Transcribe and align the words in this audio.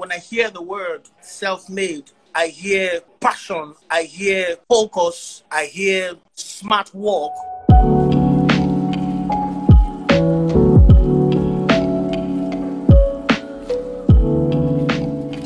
when 0.00 0.10
I 0.10 0.16
hear 0.16 0.48
the 0.48 0.62
word 0.62 1.02
self-made, 1.20 2.10
I 2.34 2.46
hear 2.46 3.00
passion, 3.20 3.74
I 3.90 4.04
hear 4.04 4.56
focus, 4.66 5.42
I 5.52 5.66
hear 5.66 6.14
smart 6.32 6.94
work. 6.94 7.32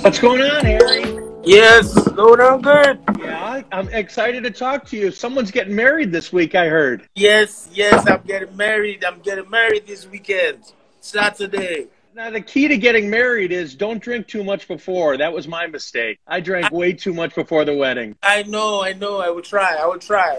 What's 0.04 0.20
going 0.20 0.42
on, 0.42 0.64
Harry? 0.64 1.02
Yes, 1.42 1.92
going 2.10 2.40
on 2.40 2.62
good. 2.62 3.00
Yeah, 3.18 3.62
I'm 3.72 3.88
excited 3.88 4.44
to 4.44 4.52
talk 4.52 4.86
to 4.90 4.96
you. 4.96 5.10
Someone's 5.10 5.50
getting 5.50 5.74
married 5.74 6.12
this 6.12 6.32
week, 6.32 6.54
I 6.54 6.68
heard. 6.68 7.08
Yes, 7.16 7.68
yes, 7.72 8.06
I'm 8.06 8.22
getting 8.24 8.56
married. 8.56 9.02
I'm 9.04 9.18
getting 9.18 9.50
married 9.50 9.88
this 9.88 10.06
weekend, 10.06 10.72
Saturday. 11.00 11.88
Now, 12.14 12.30
the 12.30 12.40
key 12.40 12.68
to 12.68 12.76
getting 12.78 13.10
married 13.10 13.50
is 13.50 13.74
don't 13.74 14.00
drink 14.00 14.28
too 14.28 14.44
much 14.44 14.68
before. 14.68 15.16
That 15.16 15.32
was 15.32 15.48
my 15.48 15.66
mistake. 15.66 16.20
I 16.28 16.38
drank 16.38 16.70
way 16.70 16.92
too 16.92 17.12
much 17.12 17.34
before 17.34 17.64
the 17.64 17.74
wedding. 17.74 18.16
I 18.22 18.44
know, 18.44 18.82
I 18.84 18.92
know. 18.92 19.18
I 19.18 19.30
will 19.30 19.42
try. 19.42 19.74
I 19.74 19.84
will 19.86 19.98
try. 19.98 20.38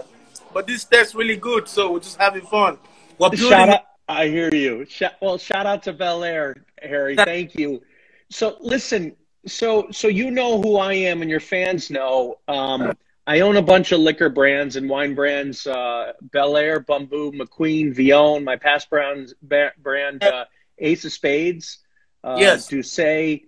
But 0.54 0.66
this 0.66 0.84
tastes 0.84 1.14
really 1.14 1.36
good, 1.36 1.68
so 1.68 1.92
we're 1.92 2.00
just 2.00 2.16
having 2.16 2.46
fun. 2.46 2.78
We're 3.18 3.28
building- 3.28 3.48
Shout 3.50 3.68
out, 3.68 3.82
I 4.08 4.28
hear 4.28 4.48
you. 4.54 4.86
Well, 5.20 5.36
shout 5.36 5.66
out 5.66 5.82
to 5.82 5.92
Belaire, 5.92 6.54
Harry. 6.80 7.14
Thank 7.14 7.54
you. 7.56 7.82
So, 8.30 8.56
listen. 8.60 9.14
So, 9.46 9.88
so 9.92 10.08
you 10.08 10.30
know 10.30 10.60
who 10.62 10.78
I 10.78 10.94
am, 10.94 11.20
and 11.20 11.30
your 11.30 11.40
fans 11.40 11.90
know. 11.90 12.38
Um, 12.48 12.94
I 13.26 13.40
own 13.40 13.56
a 13.56 13.62
bunch 13.62 13.92
of 13.92 14.00
liquor 14.00 14.28
brands 14.30 14.76
and 14.76 14.88
wine 14.88 15.14
brands: 15.14 15.66
uh, 15.66 16.14
Belaire, 16.30 16.84
Bumbu, 16.84 17.32
McQueen, 17.38 17.94
Villon. 17.94 18.44
My 18.44 18.56
past 18.56 18.88
brand, 18.88 19.34
brand 19.42 20.24
uh, 20.24 20.46
Ace 20.78 21.04
of 21.04 21.12
Spades. 21.12 21.78
Uh, 22.22 22.36
Yes. 22.38 22.68
Douce. 22.68 23.40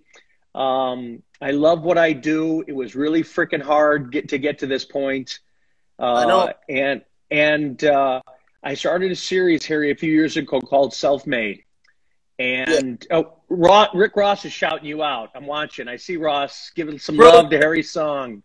Um, 0.55 1.21
I 1.41 1.51
love 1.51 1.83
what 1.83 1.97
I 1.97 2.13
do. 2.13 2.63
It 2.67 2.73
was 2.73 2.95
really 2.95 3.23
freaking 3.23 3.61
hard 3.61 4.11
get, 4.11 4.29
to 4.29 4.37
get 4.37 4.59
to 4.59 4.67
this 4.67 4.83
point. 4.85 5.39
Uh, 5.97 6.13
I 6.13 6.25
know. 6.25 6.53
And 6.67 7.01
and 7.31 7.83
uh, 7.83 8.21
I 8.63 8.73
started 8.73 9.11
a 9.11 9.15
series, 9.15 9.65
Harry, 9.65 9.91
a 9.91 9.95
few 9.95 10.11
years 10.11 10.37
ago 10.37 10.59
called 10.59 10.93
Self 10.93 11.27
Made. 11.27 11.63
And 12.39 13.05
oh, 13.11 13.33
Ro 13.49 13.87
Rick 13.93 14.15
Ross 14.15 14.45
is 14.45 14.53
shouting 14.53 14.85
you 14.85 15.03
out. 15.03 15.31
I'm 15.35 15.45
watching. 15.45 15.87
I 15.87 15.97
see 15.97 16.17
Ross 16.17 16.71
giving 16.75 16.97
some 16.97 17.17
Bro. 17.17 17.29
love 17.31 17.49
to 17.51 17.57
Harry's 17.57 17.91
song. 17.91 18.43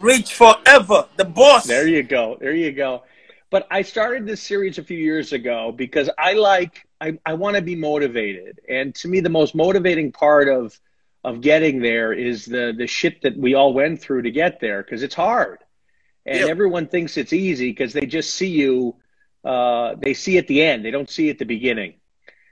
Reach 0.00 0.34
forever, 0.34 1.06
the 1.16 1.24
boss. 1.24 1.66
There 1.66 1.88
you 1.88 2.02
go. 2.02 2.36
There 2.38 2.54
you 2.54 2.72
go. 2.72 3.02
But 3.50 3.66
I 3.70 3.82
started 3.82 4.26
this 4.26 4.42
series 4.42 4.78
a 4.78 4.82
few 4.82 4.98
years 4.98 5.32
ago 5.32 5.72
because 5.72 6.10
I 6.18 6.34
like 6.34 6.85
I, 7.00 7.18
I 7.24 7.34
want 7.34 7.56
to 7.56 7.62
be 7.62 7.76
motivated. 7.76 8.60
And 8.68 8.94
to 8.96 9.08
me 9.08 9.20
the 9.20 9.28
most 9.28 9.54
motivating 9.54 10.12
part 10.12 10.48
of 10.48 10.78
of 11.24 11.40
getting 11.40 11.80
there 11.80 12.12
is 12.12 12.46
the 12.46 12.72
the 12.76 12.86
shit 12.86 13.22
that 13.22 13.36
we 13.36 13.54
all 13.54 13.72
went 13.74 14.00
through 14.00 14.22
to 14.22 14.30
get 14.30 14.60
there 14.60 14.82
because 14.82 15.02
it's 15.02 15.14
hard. 15.14 15.58
And 16.24 16.40
Yep. 16.40 16.48
everyone 16.48 16.86
thinks 16.88 17.16
it's 17.16 17.32
easy 17.32 17.70
because 17.70 17.92
they 17.92 18.06
just 18.06 18.34
see 18.34 18.48
you 18.48 18.96
uh, 19.44 19.94
they 19.98 20.14
see 20.14 20.38
at 20.38 20.48
the 20.48 20.62
end. 20.62 20.84
They 20.84 20.90
don't 20.90 21.08
see 21.08 21.30
at 21.30 21.38
the 21.38 21.44
beginning. 21.44 21.94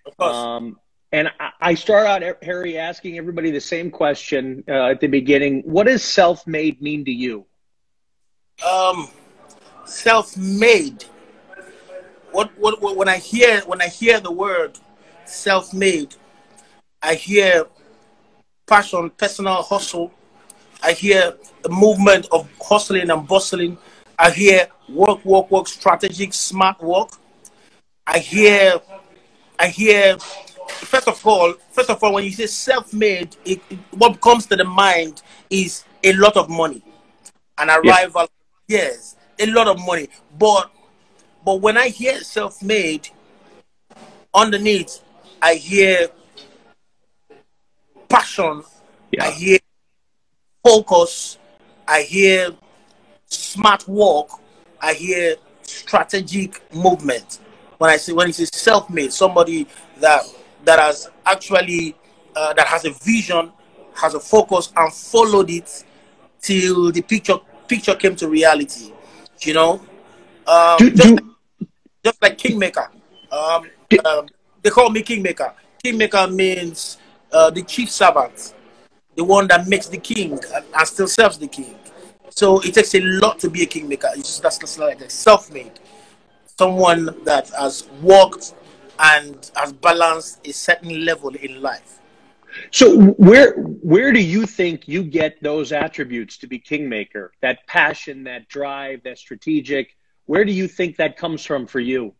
Of 0.06 0.16
course. 0.16 0.36
Um, 0.36 0.78
and 1.10 1.28
I, 1.40 1.50
I 1.60 1.74
start 1.74 2.06
out, 2.06 2.36
Harry, 2.42 2.78
asking 2.78 3.18
everybody 3.18 3.50
the 3.50 3.60
same 3.60 3.90
question 3.90 4.64
uh, 4.68 4.90
at 4.90 5.00
the 5.00 5.08
beginning. 5.08 5.62
What 5.64 5.86
does 5.86 6.02
self-made 6.04 6.80
mean 6.82 7.04
to 7.04 7.12
you? 7.12 7.46
um, 8.64 9.08
self-made. 9.86 11.04
What, 12.34 12.50
what 12.58 12.82
what 12.82 12.96
when 12.96 13.08
I 13.08 13.18
hear 13.18 13.60
when 13.60 13.80
I 13.80 13.86
hear 13.86 14.18
the 14.18 14.32
word 14.32 14.76
self-made, 15.24 16.16
I 17.00 17.14
hear 17.14 17.66
passion, 18.66 19.10
personal 19.10 19.62
hustle. 19.62 20.12
I 20.82 20.92
hear 20.94 21.36
the 21.62 21.68
movement 21.68 22.26
of 22.32 22.48
hustling 22.60 23.08
and 23.08 23.28
bustling. 23.28 23.78
I 24.18 24.30
hear 24.32 24.66
work, 24.88 25.24
work, 25.24 25.48
work, 25.52 25.68
strategic, 25.68 26.34
smart 26.34 26.82
work. 26.82 27.10
I 28.06 28.18
hear, 28.18 28.80
I 29.60 29.68
hear. 29.68 30.18
First 30.18 31.06
of 31.06 31.24
all, 31.24 31.54
first 31.70 31.88
of 31.90 32.02
all, 32.02 32.14
when 32.14 32.24
you 32.24 32.32
say 32.32 32.46
self-made, 32.46 33.36
it, 33.44 33.60
it- 33.70 33.78
what 33.92 34.20
comes 34.20 34.46
to 34.46 34.56
the 34.56 34.64
mind 34.64 35.22
is 35.50 35.84
a 36.02 36.12
lot 36.14 36.36
of 36.36 36.50
money, 36.50 36.82
an 37.58 37.70
arrival. 37.70 38.26
Yes, 38.68 39.16
a 39.38 39.46
lot 39.46 39.68
of 39.68 39.78
money. 39.86 40.08
But 40.38 40.70
but 41.44 41.60
when 41.60 41.76
I 41.76 41.88
hear 41.88 42.20
self-made, 42.20 43.08
underneath, 44.34 45.00
I 45.42 45.54
hear 45.54 46.08
passion. 48.08 48.62
I 49.20 49.30
hear 49.30 49.58
focus. 50.64 51.38
I 51.86 52.02
hear 52.02 52.50
smart 53.26 53.86
work. 53.88 54.28
I 54.80 54.94
hear 54.94 55.36
strategic 55.62 56.62
movement. 56.74 57.38
When 57.78 57.90
I 57.90 57.96
say 57.96 58.12
when 58.12 58.28
it 58.28 58.34
says 58.34 58.50
self-made, 58.52 59.12
somebody 59.12 59.66
that 60.00 60.22
that 60.64 60.78
has 60.78 61.08
actually 61.26 61.94
uh, 62.36 62.52
that 62.54 62.66
has 62.66 62.84
a 62.84 62.90
vision, 62.90 63.52
has 63.94 64.14
a 64.14 64.20
focus, 64.20 64.72
and 64.76 64.92
followed 64.92 65.50
it 65.50 65.84
till 66.40 66.90
the 66.92 67.02
picture 67.02 67.36
picture 67.68 67.94
came 67.94 68.16
to 68.16 68.28
reality. 68.28 68.92
You 69.42 69.54
know, 69.54 69.72
um, 70.46 70.76
Do- 70.78 70.90
do- 70.90 71.33
just 72.04 72.20
like 72.22 72.38
Kingmaker. 72.38 72.90
Um, 73.32 73.70
um, 74.04 74.28
they 74.62 74.70
call 74.70 74.90
me 74.90 75.02
Kingmaker. 75.02 75.52
Kingmaker 75.82 76.28
means 76.28 76.98
uh, 77.32 77.50
the 77.50 77.62
chief 77.62 77.90
servant, 77.90 78.54
the 79.16 79.24
one 79.24 79.46
that 79.48 79.66
makes 79.66 79.86
the 79.86 79.98
king 79.98 80.32
and, 80.32 80.64
and 80.76 80.88
still 80.88 81.08
serves 81.08 81.38
the 81.38 81.48
king. 81.48 81.76
So 82.30 82.60
it 82.60 82.74
takes 82.74 82.94
a 82.94 83.00
lot 83.00 83.38
to 83.40 83.50
be 83.50 83.62
a 83.62 83.66
kingmaker. 83.66 84.08
It's 84.16 84.28
just 84.28 84.42
that's, 84.42 84.58
that's 84.58 84.78
like 84.78 85.00
a 85.00 85.08
self-made, 85.08 85.78
someone 86.58 87.16
that 87.24 87.50
has 87.50 87.88
worked 88.02 88.54
and 88.98 89.50
has 89.54 89.72
balanced 89.72 90.46
a 90.46 90.52
certain 90.52 91.04
level 91.04 91.34
in 91.34 91.62
life. 91.62 92.00
So 92.70 92.98
where 93.12 93.54
where 93.82 94.12
do 94.12 94.20
you 94.20 94.46
think 94.46 94.88
you 94.88 95.02
get 95.02 95.42
those 95.42 95.72
attributes 95.72 96.38
to 96.38 96.46
be 96.46 96.58
kingmaker? 96.58 97.32
That 97.40 97.66
passion, 97.66 98.24
that 98.24 98.48
drive, 98.48 99.02
that 99.04 99.18
strategic. 99.18 99.96
Where 100.26 100.44
do 100.44 100.52
you 100.52 100.68
think 100.68 100.96
that 100.96 101.16
comes 101.16 101.44
from 101.44 101.66
for 101.66 101.80
you? 101.80 102.14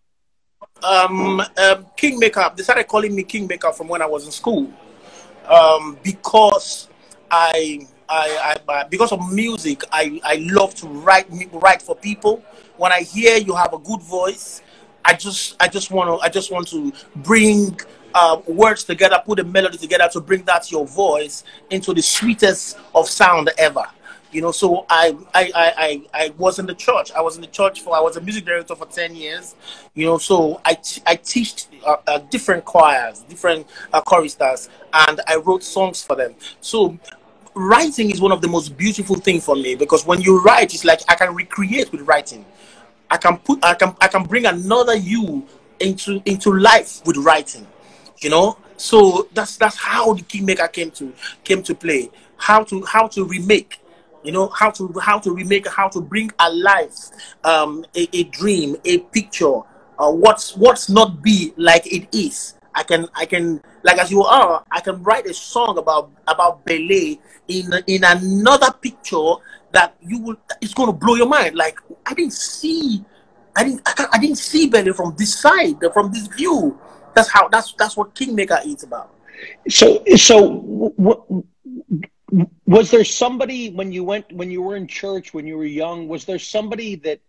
um, 0.83 1.41
um, 1.41 1.87
Kingmaker. 1.97 2.53
They 2.57 2.63
started 2.63 2.87
calling 2.87 3.15
me 3.15 3.23
Kingmaker 3.23 3.73
from 3.73 3.89
when 3.89 4.03
I 4.03 4.07
was 4.07 4.27
in 4.27 4.33
school, 4.33 4.73
um, 5.47 5.99
because 6.03 6.89
I, 7.31 7.87
I, 8.09 8.57
I, 8.69 8.73
I- 8.73 8.85
because 8.85 9.13
of 9.13 9.33
music, 9.33 9.83
I, 9.93 10.21
I 10.25 10.37
love 10.51 10.75
to 10.77 10.87
write, 10.87 11.27
write 11.53 11.83
for 11.83 11.97
people. 11.97 12.45
When 12.77 12.93
I 12.93 13.01
hear 13.03 13.37
you 13.39 13.55
have 13.55 13.73
a 13.73 13.79
good 13.79 14.03
voice, 14.03 14.63
I 15.05 15.15
just, 15.15 15.57
I 15.61 15.69
just 15.69 15.91
want 15.91 16.09
to, 16.09 16.25
I 16.25 16.29
just 16.29 16.51
want 16.51 16.69
to 16.69 16.93
bring 17.17 17.79
uh, 18.15 18.41
words 18.47 18.85
together, 18.85 19.23
put 19.25 19.39
a 19.39 19.45
melody 19.45 19.79
together 19.79 20.09
to 20.13 20.21
bring 20.21 20.43
that 20.45 20.71
your 20.71 20.87
voice 20.87 21.45
into 21.71 21.95
the 21.95 22.03
sweetest 22.03 22.79
of 22.95 23.09
sound 23.09 23.51
ever. 23.59 23.85
You 24.35 24.41
know, 24.41 24.51
so 24.51 24.85
I, 24.91 25.17
I, 25.33 25.53
I, 25.55 25.73
I, 25.77 26.03
I 26.13 26.29
was 26.37 26.59
in 26.59 26.67
the 26.67 26.75
church. 26.75 27.13
I 27.13 27.21
was 27.21 27.37
in 27.37 27.41
the 27.41 27.47
church 27.47 27.83
for, 27.83 27.97
I 27.97 28.01
was 28.01 28.17
a 28.17 28.21
music 28.21 28.45
director 28.45 28.75
for 28.75 28.85
10 28.85 29.15
years. 29.15 29.55
You 29.95 30.07
know, 30.07 30.19
so 30.19 30.61
I, 30.65 30.77
I 31.07 31.15
teach 31.15 31.67
uh, 31.87 31.99
uh, 32.05 32.19
different 32.19 32.65
choirs, 32.65 33.21
different 33.21 33.65
uh, 33.93 34.01
choristers, 34.01 34.69
and 34.93 35.21
I 35.29 35.37
wrote 35.37 35.63
songs 35.63 36.03
for 36.03 36.17
them. 36.17 36.35
So 36.61 36.99
writing 37.55 38.11
is 38.11 38.21
one 38.21 38.33
of 38.33 38.41
the 38.41 38.49
most 38.49 38.77
beautiful 38.77 39.15
things 39.15 39.45
for 39.45 39.55
me 39.55 39.77
because 39.77 40.05
when 40.05 40.21
you 40.21 40.43
write, 40.43 40.75
it's 40.75 40.85
like 40.85 41.03
I 41.09 41.15
can 41.15 41.33
recreate 41.33 41.93
with 41.93 42.01
writing. 42.01 42.45
I 43.13 43.19
can 43.19 43.39
put, 43.39 43.65
I 43.65 43.75
can, 43.75 43.95
I 44.01 44.09
can 44.09 44.25
bring 44.25 44.47
another 44.47 44.97
you 44.97 45.47
into 45.79 46.21
into 46.25 46.53
life 46.53 47.03
with 47.07 47.19
writing. 47.19 47.69
You 48.21 48.31
know, 48.31 48.59
so 48.79 49.29
that's 49.33 49.57
that's 49.59 49.77
how 49.77 50.15
the 50.15 50.23
kingmaker 50.23 50.67
came 50.67 50.91
to 50.93 51.13
came 51.45 51.63
to 51.63 51.75
play. 51.77 52.11
How 52.37 52.65
to 52.65 52.85
how 52.85 53.07
to 53.09 53.25
remake. 53.25 53.79
You 54.25 54.33
know 54.33 54.49
how 54.49 54.71
to 54.71 54.93
how 55.01 55.19
to 55.21 55.33
remake, 55.33 55.69
how 55.69 55.89
to 55.89 56.01
bring 56.01 56.31
alive 56.39 56.95
um, 57.45 57.85
a, 57.95 58.09
a 58.17 58.25
dream, 58.25 58.77
a 58.85 58.99
picture, 58.99 59.61
uh, 59.99 60.11
what's 60.11 60.57
what's 60.57 60.89
not 60.89 61.23
be 61.23 61.53
like 61.57 61.87
it 61.87 62.09
is. 62.17 62.55
I 62.75 62.83
can 62.83 63.07
I 63.15 63.27
can 63.27 63.61
like 63.83 63.99
as 63.99 64.11
you 64.11 64.23
are. 64.23 64.65
I 64.71 64.81
can 64.81 65.03
write 65.03 65.27
a 65.27 65.35
song 65.35 65.79
about 65.79 66.11
about 66.27 66.65
ballet 66.65 67.21
in 67.49 67.71
in 67.87 68.03
another 68.05 68.73
picture 68.73 69.35
that 69.73 69.95
you 70.01 70.19
will. 70.19 70.37
It's 70.61 70.75
going 70.75 70.89
to 70.89 70.93
blow 70.93 71.15
your 71.15 71.29
mind. 71.29 71.55
Like 71.55 71.79
I 72.07 72.15
didn't 72.15 72.33
see, 72.33 73.05
I 73.55 73.65
didn't 73.65 73.83
I, 73.87 74.07
I 74.15 74.19
didn't 74.19 74.39
see 74.39 74.69
ballet 74.69 74.93
from 74.93 75.15
this 75.19 75.39
side, 75.39 75.77
from 75.93 76.11
this 76.13 76.27
view. 76.29 76.79
That's 77.15 77.29
how 77.29 77.49
that's 77.49 77.75
that's 77.79 77.97
what 77.97 78.15
Kingmaker 78.15 78.59
is 78.65 78.83
about. 78.83 79.15
So 79.69 80.03
so 80.17 80.61
w- 80.61 80.95
w- 80.99 81.45
was 82.67 82.91
there 82.91 83.05
somebody 83.05 83.71
when 83.71 83.93
you 83.93 84.05
went 84.05 84.33
when 84.33 84.51
you 84.51 84.63
were 84.63 84.77
in 84.77 84.87
church 84.87 85.35
when 85.35 85.47
you 85.47 85.57
were 85.57 85.65
young? 85.65 86.09
Was 86.09 86.25
there 86.25 86.39
somebody 86.39 86.97
that 86.97 87.21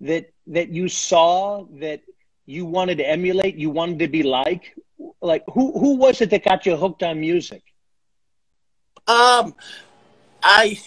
that 0.00 0.32
that 0.48 0.68
you 0.70 0.88
saw 0.88 1.64
that 1.80 2.02
you 2.46 2.64
wanted 2.66 2.98
to 2.98 3.08
emulate? 3.08 3.56
You 3.56 3.70
wanted 3.70 3.98
to 4.00 4.08
be 4.08 4.22
like? 4.22 4.76
Like 5.22 5.44
who 5.52 5.78
who 5.78 5.96
was 5.96 6.20
it 6.20 6.30
that 6.30 6.44
got 6.44 6.66
you 6.66 6.76
hooked 6.76 7.02
on 7.02 7.20
music? 7.20 7.62
Um, 9.06 9.54
I, 10.42 10.78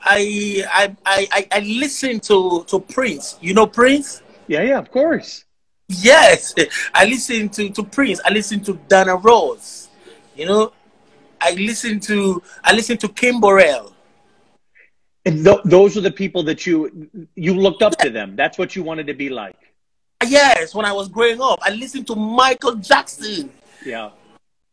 I, 0.00 0.64
I, 0.70 0.96
I, 1.04 1.48
I 1.50 1.58
listen 1.60 2.20
to 2.20 2.64
to 2.68 2.78
Prince. 2.80 3.38
You 3.40 3.54
know 3.54 3.66
Prince? 3.66 4.22
Yeah, 4.46 4.62
yeah, 4.62 4.78
of 4.78 4.90
course. 4.90 5.44
Yes, 5.88 6.54
I 6.94 7.06
listen 7.06 7.48
to 7.50 7.70
to 7.70 7.82
Prince. 7.82 8.20
I 8.24 8.30
listen 8.30 8.60
to 8.64 8.78
Dana 8.88 9.16
Rose. 9.16 9.88
You 10.36 10.46
know, 10.46 10.72
I 11.40 11.52
listen 11.52 12.00
to 12.00 12.42
I 12.64 12.74
listen 12.74 12.96
to 12.98 13.08
Kim 13.08 13.40
Burrell. 13.40 13.92
And 15.24 15.44
th- 15.44 15.60
those 15.64 15.96
are 15.96 16.00
the 16.00 16.10
people 16.10 16.42
that 16.44 16.66
you 16.66 17.08
you 17.34 17.54
looked 17.54 17.82
up 17.82 17.96
to 17.98 18.10
them. 18.10 18.36
That's 18.36 18.58
what 18.58 18.76
you 18.76 18.82
wanted 18.82 19.06
to 19.08 19.14
be 19.14 19.28
like. 19.28 19.56
Yes, 20.26 20.74
when 20.74 20.86
I 20.86 20.92
was 20.92 21.08
growing 21.08 21.40
up, 21.40 21.58
I 21.62 21.70
listened 21.70 22.06
to 22.08 22.14
Michael 22.14 22.76
Jackson. 22.76 23.50
Yeah. 23.84 24.10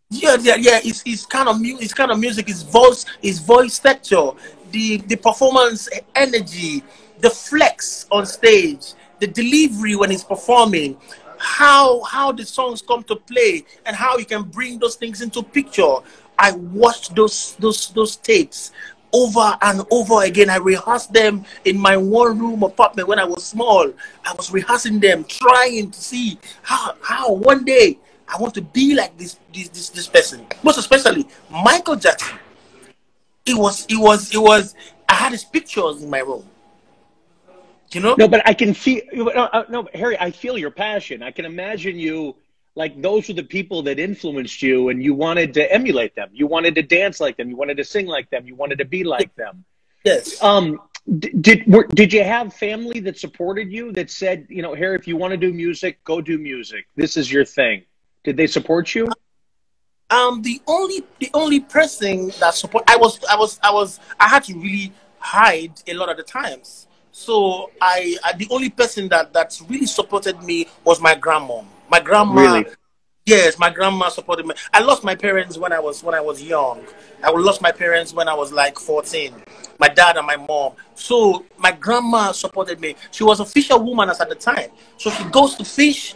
Yeah, 0.09 0.37
yeah, 0.39 0.55
yeah. 0.55 0.79
It's, 0.83 1.01
it's 1.05 1.25
kind 1.25 1.49
of 1.49 1.59
mu- 1.59 1.79
it's 1.79 1.93
kind 1.93 2.11
of 2.11 2.19
music. 2.19 2.47
His 2.47 2.61
voice, 2.61 3.05
his 3.21 3.39
voice 3.39 3.79
texture, 3.79 4.29
the 4.71 4.97
the 4.97 5.15
performance 5.15 5.89
energy, 6.15 6.83
the 7.19 7.29
flex 7.29 8.05
on 8.11 8.25
stage, 8.25 8.93
the 9.19 9.27
delivery 9.27 9.95
when 9.95 10.11
he's 10.11 10.23
performing, 10.23 10.97
how 11.39 12.03
how 12.03 12.31
the 12.31 12.45
songs 12.45 12.81
come 12.81 13.03
to 13.03 13.15
play, 13.15 13.65
and 13.85 13.95
how 13.95 14.17
you 14.17 14.25
can 14.25 14.43
bring 14.43 14.77
those 14.77 14.95
things 14.95 15.21
into 15.21 15.41
picture. 15.41 15.95
I 16.43 16.51
watched 16.51 17.15
those 17.15 17.55
those 17.55 17.87
those 17.91 18.17
tapes 18.17 18.73
over 19.13 19.57
and 19.61 19.81
over 19.89 20.23
again. 20.23 20.49
I 20.49 20.57
rehearsed 20.57 21.13
them 21.13 21.45
in 21.63 21.79
my 21.79 21.95
one 21.95 22.37
room 22.37 22.63
apartment 22.63 23.07
when 23.07 23.17
I 23.17 23.23
was 23.23 23.45
small. 23.45 23.89
I 24.25 24.33
was 24.33 24.51
rehearsing 24.51 24.99
them, 24.99 25.23
trying 25.23 25.91
to 25.91 26.01
see 26.01 26.37
how 26.61 26.95
how 27.01 27.31
one 27.31 27.63
day 27.63 27.97
I 28.27 28.35
want 28.41 28.53
to 28.55 28.61
be 28.61 28.93
like 28.93 29.17
this 29.17 29.39
this 29.53 29.69
this, 29.69 29.87
this 29.87 30.07
person. 30.07 30.45
Most 30.63 30.77
especially 30.77 31.25
Michael 31.49 31.95
Jackson. 31.95 32.37
It 33.45 33.57
was 33.57 33.85
it 33.87 33.95
was 33.97 34.33
it 34.35 34.39
was 34.39 34.75
I 35.07 35.13
had 35.13 35.31
his 35.31 35.45
pictures 35.45 36.03
in 36.03 36.09
my 36.09 36.19
room. 36.19 36.43
You 37.93 38.01
know? 38.01 38.15
No, 38.17 38.27
but 38.27 38.41
I 38.45 38.53
can 38.53 38.75
no, 39.13 39.29
uh, 39.29 39.63
no, 39.69 39.87
Harry. 39.93 40.19
I 40.19 40.31
feel 40.31 40.57
your 40.57 40.71
passion. 40.71 41.23
I 41.23 41.31
can 41.31 41.45
imagine 41.45 41.97
you 41.97 42.35
like 42.75 43.01
those 43.01 43.27
were 43.27 43.35
the 43.35 43.43
people 43.43 43.83
that 43.83 43.99
influenced 43.99 44.61
you, 44.61 44.89
and 44.89 45.03
you 45.03 45.13
wanted 45.13 45.53
to 45.55 45.71
emulate 45.71 46.15
them. 46.15 46.29
You 46.33 46.47
wanted 46.47 46.75
to 46.75 46.81
dance 46.81 47.19
like 47.19 47.37
them. 47.37 47.49
You 47.49 47.55
wanted 47.55 47.77
to 47.77 47.83
sing 47.83 48.07
like 48.07 48.29
them. 48.29 48.47
You 48.47 48.55
wanted 48.55 48.79
to 48.79 48.85
be 48.85 49.03
like 49.03 49.33
them. 49.35 49.65
Yes. 50.03 50.41
Um, 50.43 50.79
did 51.19 51.65
were, 51.67 51.85
did 51.87 52.13
you 52.13 52.23
have 52.23 52.53
family 52.53 52.99
that 53.01 53.17
supported 53.17 53.71
you 53.71 53.91
that 53.91 54.09
said, 54.09 54.47
you 54.49 54.61
know, 54.61 54.73
Harry, 54.73 54.95
if 54.95 55.07
you 55.07 55.17
want 55.17 55.31
to 55.31 55.37
do 55.37 55.53
music, 55.53 56.03
go 56.03 56.21
do 56.21 56.37
music. 56.37 56.87
This 56.95 57.17
is 57.17 57.31
your 57.31 57.45
thing. 57.45 57.83
Did 58.23 58.37
they 58.37 58.47
support 58.47 58.95
you? 58.95 59.07
Um, 60.09 60.41
the 60.41 60.61
only 60.67 61.03
the 61.19 61.29
only 61.33 61.59
person 61.59 62.31
that 62.39 62.53
support 62.55 62.85
I 62.87 62.97
was 62.97 63.19
I 63.29 63.35
was 63.35 63.59
I 63.63 63.71
was 63.71 63.99
I 64.19 64.27
had 64.29 64.43
to 64.45 64.53
really 64.53 64.93
hide 65.19 65.73
a 65.87 65.93
lot 65.93 66.09
of 66.09 66.17
the 66.17 66.23
times. 66.23 66.87
So 67.11 67.71
I, 67.81 68.17
I 68.23 68.33
the 68.33 68.47
only 68.49 68.69
person 68.69 69.07
that 69.09 69.33
that 69.33 69.59
really 69.69 69.85
supported 69.85 70.41
me 70.41 70.67
was 70.83 71.01
my 71.01 71.15
grandma. 71.15 71.61
My 71.93 71.99
grandma. 71.99 72.41
Really? 72.41 72.65
Yes, 73.27 73.59
my 73.59 73.69
grandma 73.69 74.09
supported 74.09 74.47
me. 74.47 74.55
I 74.73 74.79
lost 74.79 75.03
my 75.03 75.13
parents 75.13 75.59
when 75.59 75.71
I 75.71 75.79
was 75.79 76.03
when 76.03 76.15
I 76.15 76.21
was 76.21 76.41
young. 76.41 76.81
I 77.23 77.29
lost 77.29 77.61
my 77.61 77.71
parents 77.71 78.15
when 78.15 78.27
I 78.27 78.33
was 78.33 78.51
like 78.51 78.79
14. 78.79 79.31
My 79.77 79.89
dad 79.89 80.17
and 80.17 80.25
my 80.25 80.35
mom. 80.35 80.73
So 80.95 81.45
my 81.55 81.71
grandma 81.71 82.31
supported 82.31 82.79
me. 82.79 82.95
She 83.11 83.23
was 83.23 83.39
a 83.41 83.45
fisherwoman 83.45 84.09
at 84.09 84.17
the 84.27 84.33
time. 84.33 84.71
So 84.97 85.11
she 85.11 85.23
goes 85.25 85.53
to 85.57 85.63
fish, 85.63 86.15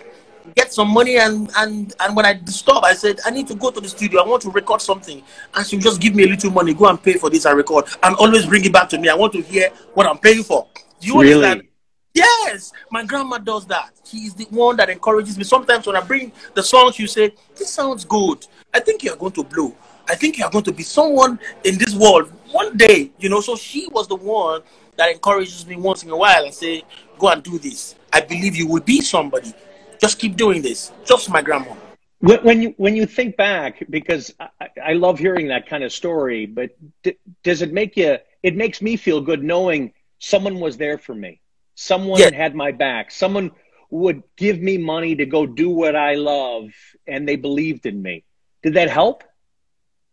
get 0.56 0.74
some 0.74 0.90
money, 0.90 1.20
and 1.20 1.52
and 1.58 1.94
and 2.00 2.16
when 2.16 2.26
I 2.26 2.42
stop, 2.46 2.84
I 2.84 2.96
said 2.96 3.20
I 3.24 3.30
need 3.30 3.46
to 3.50 3.56
go 3.56 3.70
to 3.70 3.80
the 3.80 3.88
studio. 3.88 4.24
I 4.24 4.28
want 4.28 4.42
to 4.42 4.50
record 4.50 4.82
something, 4.82 5.22
and 5.54 5.68
she 5.68 5.78
just 5.78 6.02
give 6.02 6.16
me 6.16 6.24
a 6.24 6.28
little 6.28 6.50
money. 6.50 6.74
Go 6.74 6.88
and 6.88 7.02
pay 7.02 7.14
for 7.14 7.30
this. 7.30 7.46
I 7.46 7.52
record, 7.52 7.86
and 8.02 8.16
always 8.16 8.48
bring 8.48 8.66
it 8.66 8.74
back 8.74 8.90
to 8.90 8.98
me. 8.98 9.10
I 9.10 9.14
want 9.16 9.34
to 9.34 9.44
hear 9.44 9.70
what 9.94 10.08
I'm 10.08 10.18
paying 10.18 10.42
for. 10.44 10.66
Do 11.00 11.08
you 11.08 11.22
Really? 11.22 11.46
understand? 11.46 11.68
Yes, 12.18 12.74
my 12.90 13.04
grandma 13.04 13.38
does 13.38 13.68
that. 13.68 13.92
She's 14.04 14.34
the 14.34 14.46
one 14.46 14.75
that 14.78 14.90
encourages 14.90 15.38
me. 15.38 15.44
Sometimes 15.44 15.86
when 15.86 15.96
I 15.96 16.02
bring 16.02 16.31
the 16.56 16.64
songs, 16.64 16.98
you 16.98 17.06
say, 17.06 17.34
This 17.56 17.69
sounds 17.69 18.06
good. 18.06 18.46
I 18.74 18.80
think 18.80 19.04
you're 19.04 19.16
going 19.16 19.34
to 19.34 19.44
blow. 19.44 19.75
I 20.10 20.16
think 20.16 20.38
you're 20.40 20.50
going 20.50 20.64
to 20.64 20.72
be 20.72 20.84
someone 20.84 21.40
in 21.64 21.78
this 21.78 21.94
world 21.94 22.31
one 22.52 22.75
day, 22.75 23.12
you 23.19 23.30
know. 23.30 23.42
So 23.42 23.56
she 23.56 23.88
was 23.92 24.08
the 24.08 24.16
one 24.16 24.62
that 24.96 25.12
encourages 25.12 25.68
me 25.68 25.75
once 25.75 26.04
in 26.04 26.10
a 26.10 26.18
while 26.18 26.44
and 26.44 26.54
say, 26.54 26.84
Go 27.19 27.30
and 27.30 27.44
do 27.44 27.60
this. 27.60 27.94
I 28.12 28.22
believe 28.22 28.56
you 28.56 28.68
will 28.68 28.81
be 28.81 29.02
somebody. 29.02 29.54
Just 30.02 30.18
keep 30.18 30.36
doing 30.36 30.62
this. 30.64 30.92
Just 31.06 31.30
my 31.30 31.42
grandma. 31.44 31.75
When, 32.19 32.62
you 32.64 32.74
when 32.78 32.96
you 32.96 33.06
think 33.06 33.38
back, 33.38 33.84
because 33.92 34.34
I, 34.40 34.69
I 34.84 34.94
love 34.94 35.19
hearing 35.19 35.50
that 35.50 35.68
kind 35.68 35.84
of 35.84 35.94
story, 35.94 36.48
but 36.48 36.72
d- 37.04 37.18
does 37.44 37.62
it 37.62 37.72
make 37.74 37.96
you? 37.96 38.18
It 38.42 38.56
makes 38.56 38.81
me 38.81 38.98
feel 38.98 39.22
good 39.22 39.44
knowing 39.44 39.94
someone 40.18 40.60
was 40.60 40.78
there 40.78 40.98
for 40.98 41.14
me. 41.14 41.42
Someone 41.80 42.20
Yeah. 42.20 42.34
had 42.34 42.56
my 42.56 42.72
back. 42.72 43.12
Someone 43.12 43.52
would 43.92 44.24
give 44.36 44.60
me 44.60 44.80
money 44.80 45.16
to 45.16 45.28
go 45.28 45.46
do 45.46 45.70
what 45.70 45.96
I 45.96 46.16
love, 46.16 46.72
and 47.06 47.30
they 47.30 47.36
believed 47.36 47.86
in 47.86 48.02
me. 48.02 48.24
Did 48.64 48.74
that 48.74 48.90
help? 48.90 49.24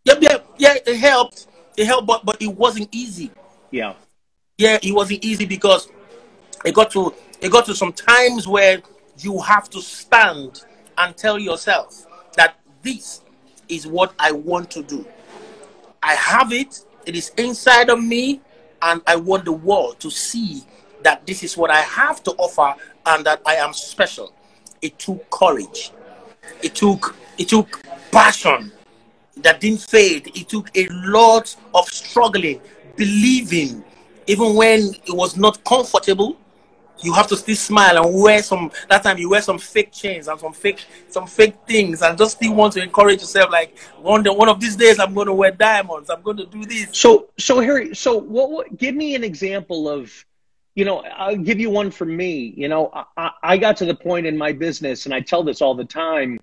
Yeah, 0.05 0.17
yeah, 0.21 0.39
yeah, 0.59 0.75
it 0.87 0.97
helped. 0.99 1.47
It 1.79 1.87
helped, 1.87 2.07
but, 2.07 2.27
but 2.27 2.37
it 2.43 2.49
wasn't 2.55 2.91
easy. 2.93 3.31
Yeah. 3.71 3.95
yeah, 4.59 4.79
it 4.83 4.93
wasn't 4.93 5.25
easy 5.25 5.47
because 5.47 5.89
it 6.67 6.75
got 6.75 6.91
to 6.93 7.15
it 7.41 7.51
got 7.51 7.65
to 7.65 7.75
some 7.75 7.95
times 7.95 8.47
where 8.47 8.83
you 9.19 9.41
have 9.41 9.71
to 9.71 9.81
stand 9.81 10.63
and 10.99 11.17
tell 11.17 11.39
yourself 11.39 12.07
that 12.37 12.61
this 12.83 13.23
is 13.71 13.87
what 13.87 14.13
I 14.19 14.33
want 14.33 14.71
to 14.73 14.83
do. 14.83 15.07
I 16.03 16.15
have 16.15 16.53
it, 16.53 16.85
it 17.07 17.17
is 17.17 17.31
inside 17.39 17.89
of 17.89 18.05
me, 18.05 18.43
and 18.83 19.01
I 19.07 19.17
want 19.17 19.47
the 19.47 19.53
world 19.53 19.99
to 20.01 20.11
see 20.11 20.63
that 21.05 21.25
this 21.27 21.43
is 21.45 21.57
what 21.57 21.71
I 21.71 21.81
have 21.83 22.23
to 22.25 22.33
offer 22.33 22.75
and 23.07 23.25
that 23.25 23.41
I 23.47 23.55
am 23.57 23.73
special. 23.73 24.35
It 24.83 24.99
took 24.99 25.31
courage. 25.31 25.93
It 26.63 26.75
took 26.75 27.15
it 27.39 27.49
took 27.49 27.83
passion 28.11 28.73
that 29.37 29.61
didn't 29.61 29.81
fade. 29.81 30.31
It 30.37 30.49
took 30.49 30.77
a 30.77 30.87
lot 30.89 31.55
of 31.75 31.89
struggling, 31.89 32.61
believing, 32.97 33.85
even 34.27 34.55
when 34.55 34.81
it 35.07 35.15
was 35.15 35.37
not 35.37 35.63
comfortable. 35.65 36.37
You 37.01 37.13
have 37.13 37.27
to 37.29 37.37
still 37.37 37.57
smile 37.57 38.03
and 38.03 38.23
wear 38.23 38.43
some. 38.43 38.71
That 38.89 39.03
time 39.03 39.19
you 39.19 39.29
wear 39.29 39.43
some 39.43 39.59
fake 39.59 39.93
chains 39.93 40.29
and 40.29 40.39
some 40.39 40.53
fake, 40.53 40.85
some 41.09 41.27
fake 41.27 41.57
things, 41.67 42.03
and 42.03 42.17
just 42.17 42.37
still 42.37 42.55
want 42.55 42.73
to 42.75 42.83
encourage 42.83 43.21
yourself. 43.21 43.51
Like 43.51 43.77
one 44.01 44.23
day, 44.23 44.31
one 44.31 44.49
of 44.49 44.61
these 44.61 44.77
days, 44.77 45.01
I'm 45.01 45.13
going 45.13 45.27
to 45.27 45.35
wear 45.35 45.51
diamonds. 45.51 46.09
I'm 46.09 46.23
going 46.23 46.37
to 46.37 46.47
do 46.47 46.65
this. 46.65 46.89
So, 46.93 47.29
so 47.37 47.61
Harry, 47.61 47.95
so 47.95 48.17
what, 48.17 48.51
what? 48.51 48.77
Give 48.79 48.95
me 48.95 49.17
an 49.17 49.25
example 49.25 49.89
of, 49.89 50.25
you 50.75 50.85
know, 50.85 50.99
I'll 51.01 51.37
give 51.37 51.61
you 51.61 51.71
one 51.71 51.91
from 51.91 52.17
me. 52.17 52.53
You 52.57 52.69
know, 52.69 52.91
I- 52.93 53.05
I, 53.17 53.31
I 53.43 53.57
got 53.59 53.77
to 53.79 53.85
the 53.85 53.95
point 53.95 54.27
in 54.27 54.37
my 54.37 54.53
business, 54.53 55.07
and 55.07 55.15
I 55.15 55.21
tell 55.21 55.45
this 55.45 55.63
all 55.63 55.75
the 55.75 55.85
time. 55.85 56.41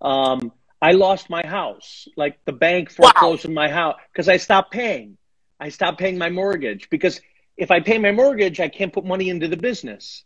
Um, 0.00 0.52
I 0.80 0.92
lost 0.92 1.30
my 1.30 1.44
house, 1.46 2.06
like 2.16 2.44
the 2.44 2.52
bank 2.52 2.90
Wow. 2.98 3.08
foreclosed 3.10 3.46
on 3.46 3.54
my 3.54 3.68
house 3.70 3.96
because 4.12 4.28
I 4.28 4.36
stopped 4.36 4.70
paying. 4.72 5.16
I 5.58 5.70
stopped 5.70 5.98
paying 5.98 6.18
my 6.18 6.28
mortgage 6.30 6.90
because 6.90 7.20
if 7.56 7.70
I 7.70 7.80
pay 7.80 7.98
my 7.98 8.12
mortgage, 8.12 8.60
I 8.60 8.68
can't 8.68 8.92
put 8.92 9.04
money 9.04 9.28
into 9.30 9.48
the 9.48 9.56
business. 9.56 10.24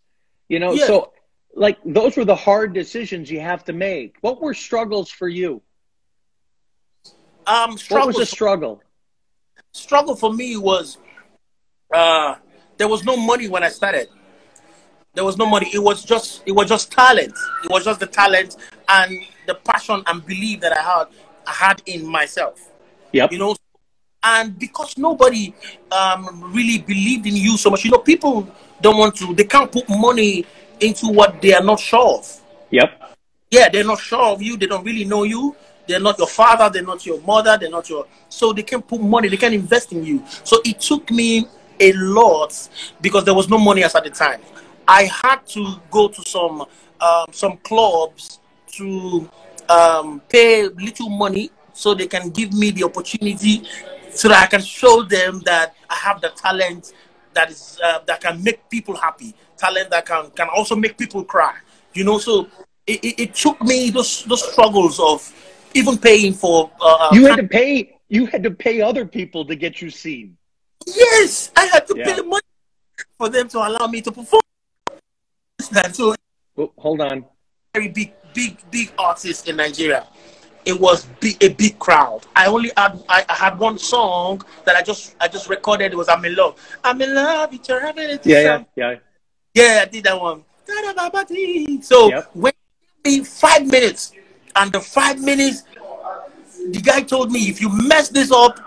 You 0.48 0.58
know, 0.58 0.72
Yeah. 0.74 0.86
so 0.86 1.12
like 1.54 1.78
those 1.84 2.16
were 2.16 2.24
the 2.24 2.34
hard 2.34 2.72
decisions 2.74 3.30
you 3.30 3.40
have 3.40 3.64
to 3.64 3.72
make. 3.72 4.16
What 4.20 4.40
were 4.40 4.52
struggles 4.54 5.10
for 5.10 5.28
you? 5.28 5.62
Um, 7.46 7.78
What 7.88 8.06
was 8.06 8.18
a 8.18 8.26
struggle? 8.26 8.82
struggle 9.72 10.16
for 10.16 10.32
me 10.32 10.56
was 10.56 10.98
uh 11.94 12.34
there 12.78 12.88
was 12.88 13.04
no 13.04 13.16
money 13.16 13.48
when 13.48 13.62
I 13.62 13.68
started. 13.68 14.08
There 15.14 15.24
was 15.24 15.36
no 15.36 15.46
money. 15.46 15.68
It 15.74 15.80
was 15.80 16.04
just 16.04 16.42
it 16.46 16.52
was 16.52 16.68
just 16.68 16.92
talent. 16.92 17.34
It 17.64 17.70
was 17.70 17.84
just 17.84 18.00
the 18.00 18.06
talent 18.06 18.56
and 18.88 19.18
the 19.46 19.56
passion 19.56 20.02
and 20.06 20.24
belief 20.24 20.60
that 20.60 20.72
I 20.72 20.80
had 20.80 21.06
I 21.46 21.52
had 21.52 21.82
in 21.86 22.06
myself. 22.06 22.70
Yep. 23.12 23.32
You 23.32 23.38
know, 23.38 23.56
and 24.22 24.56
because 24.58 24.96
nobody 24.96 25.54
um 25.90 26.52
really 26.54 26.78
believed 26.78 27.26
in 27.26 27.36
you 27.36 27.56
so 27.56 27.70
much, 27.70 27.84
you 27.84 27.90
know, 27.90 27.98
people 27.98 28.48
don't 28.80 28.96
want 28.96 29.16
to 29.16 29.34
they 29.34 29.44
can't 29.44 29.70
put 29.72 29.88
money 29.88 30.46
into 30.80 31.08
what 31.08 31.42
they 31.42 31.52
are 31.52 31.64
not 31.64 31.80
sure 31.80 32.18
of 32.18 32.40
Yep. 32.70 33.16
yeah, 33.50 33.68
they're 33.70 33.84
not 33.84 33.98
sure 33.98 34.26
of 34.26 34.42
you. 34.42 34.56
They 34.56 34.66
don't 34.66 34.84
really 34.84 35.04
know 35.04 35.24
you. 35.24 35.56
They're 35.88 35.98
not 35.98 36.18
your 36.18 36.28
father. 36.28 36.70
They're 36.70 36.82
not 36.82 37.04
your 37.06 37.20
mother. 37.22 37.56
They're 37.58 37.70
not 37.70 37.88
your. 37.88 38.06
So 38.28 38.52
they 38.52 38.62
can't 38.62 38.86
put 38.86 39.00
money. 39.00 39.28
They 39.28 39.38
can't 39.38 39.54
invest 39.54 39.90
in 39.92 40.04
you. 40.04 40.22
So 40.44 40.60
it 40.64 40.80
took 40.80 41.10
me 41.10 41.48
a 41.80 41.92
lot 41.92 42.68
because 43.00 43.24
there 43.24 43.34
was 43.34 43.48
no 43.48 43.58
money 43.58 43.84
as 43.84 43.94
at 43.94 44.04
the 44.04 44.10
time. 44.10 44.40
I 44.86 45.04
had 45.04 45.46
to 45.48 45.80
go 45.90 46.08
to 46.08 46.22
some 46.28 46.62
um, 47.00 47.26
some 47.30 47.58
clubs 47.58 48.40
to 48.72 49.28
um, 49.68 50.20
pay 50.28 50.66
little 50.68 51.10
money 51.10 51.50
so 51.72 51.94
they 51.94 52.06
can 52.06 52.30
give 52.30 52.52
me 52.52 52.70
the 52.70 52.84
opportunity 52.84 53.62
so 54.10 54.28
that 54.28 54.42
I 54.42 54.46
can 54.46 54.62
show 54.62 55.02
them 55.02 55.40
that 55.44 55.74
I 55.88 55.94
have 55.94 56.20
the 56.20 56.30
talent 56.30 56.92
that 57.34 57.50
is 57.50 57.78
uh, 57.84 58.00
that 58.06 58.20
can 58.20 58.42
make 58.42 58.68
people 58.70 58.96
happy. 58.96 59.34
Talent 59.56 59.90
that 59.90 60.06
can 60.06 60.30
can 60.30 60.48
also 60.48 60.74
make 60.74 60.96
people 60.96 61.22
cry. 61.24 61.54
You 61.94 62.04
know, 62.04 62.18
so 62.18 62.48
it, 62.86 63.04
it, 63.04 63.20
it 63.20 63.34
took 63.34 63.60
me 63.62 63.90
those 63.90 64.24
those 64.24 64.50
struggles 64.52 64.98
of 64.98 65.32
even 65.74 65.98
paying 65.98 66.32
for. 66.32 66.70
Uh, 66.80 66.94
uh, 66.94 67.08
You 67.12 67.26
had 67.26 67.36
to 67.36 67.46
pay. 67.46 67.98
you 68.08 68.24
had 68.26 68.42
to 68.42 68.50
pay 68.50 68.80
other 68.80 69.04
people 69.04 69.44
to 69.44 69.54
get 69.54 69.82
you 69.82 69.90
seen. 69.90 70.37
Yes, 70.96 71.50
I 71.56 71.66
had 71.66 71.86
to 71.88 71.96
Yeah. 71.96 72.14
pay 72.16 72.22
money 72.22 72.42
for 73.16 73.28
them 73.28 73.48
to 73.48 73.58
allow 73.58 73.86
me 73.86 74.00
to 74.02 74.12
perform. 74.12 74.42
So 75.92 76.14
Oh, 76.56 76.72
hold 76.78 77.00
on. 77.00 77.24
very 77.74 77.88
big, 77.88 78.12
big, 78.34 78.58
big 78.70 78.92
artists 78.98 79.46
in 79.48 79.56
Nigeria. 79.56 80.06
It 80.64 80.78
was 80.78 81.06
big, 81.20 81.42
a 81.42 81.48
big 81.48 81.78
crowd. 81.78 82.26
I 82.34 82.46
only 82.46 82.72
had 82.76 83.02
I, 83.08 83.24
I 83.28 83.34
had 83.34 83.58
one 83.58 83.78
song 83.78 84.42
that 84.64 84.76
I 84.76 84.82
just 84.82 85.14
I 85.20 85.28
just 85.28 85.48
recorded. 85.48 85.92
It 85.92 85.96
was 85.96 86.08
"I'm 86.08 86.24
in 86.24 86.34
Love." 86.34 86.58
I'm 86.84 87.00
in 87.00 87.14
love 87.14 87.52
with 87.52 87.68
your 87.68 87.86
ability. 87.86 88.30
Yeah, 88.30 88.42
yeah, 88.42 88.64
yeah. 88.76 88.96
Yeah, 89.54 89.80
I 89.82 89.84
did 89.86 90.04
that 90.04 90.20
one. 90.20 90.44
So 91.82 92.10
Yep. 92.10 92.30
when 92.34 92.52
in 93.04 93.24
five 93.24 93.66
minutes, 93.66 94.12
and 94.56 94.72
the 94.72 94.80
five 94.80 95.20
minutes, 95.20 95.62
the 96.70 96.80
guy 96.82 97.02
told 97.02 97.30
me, 97.32 97.48
if 97.48 97.60
you 97.60 97.70
mess 97.70 98.08
this 98.08 98.30
up, 98.30 98.58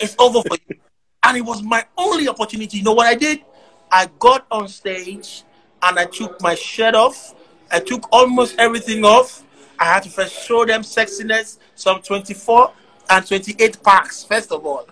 it's 0.00 0.14
over 0.18 0.42
for 0.42 0.56
you. 0.68 0.76
And 1.26 1.36
it 1.36 1.40
was 1.44 1.60
my 1.62 1.84
only 1.98 2.28
opportunity. 2.28 2.78
You 2.78 2.84
know 2.84 2.92
what 2.92 3.06
I 3.08 3.16
did? 3.16 3.40
I 3.90 4.08
got 4.20 4.46
on 4.50 4.68
stage 4.68 5.42
and 5.82 5.98
I 5.98 6.04
took 6.06 6.40
my 6.40 6.54
shirt 6.54 6.94
off. 6.94 7.34
I 7.70 7.80
took 7.80 8.06
almost 8.12 8.54
everything 8.58 9.04
off. 9.04 9.42
I 9.78 9.86
had 9.86 10.04
to 10.04 10.08
first 10.08 10.46
show 10.46 10.64
them 10.64 10.82
sexiness, 10.82 11.58
some 11.74 12.00
24 12.00 12.72
and 13.10 13.26
28 13.26 13.82
packs, 13.82 14.22
first 14.24 14.52
of 14.52 14.64
all. 14.64 14.86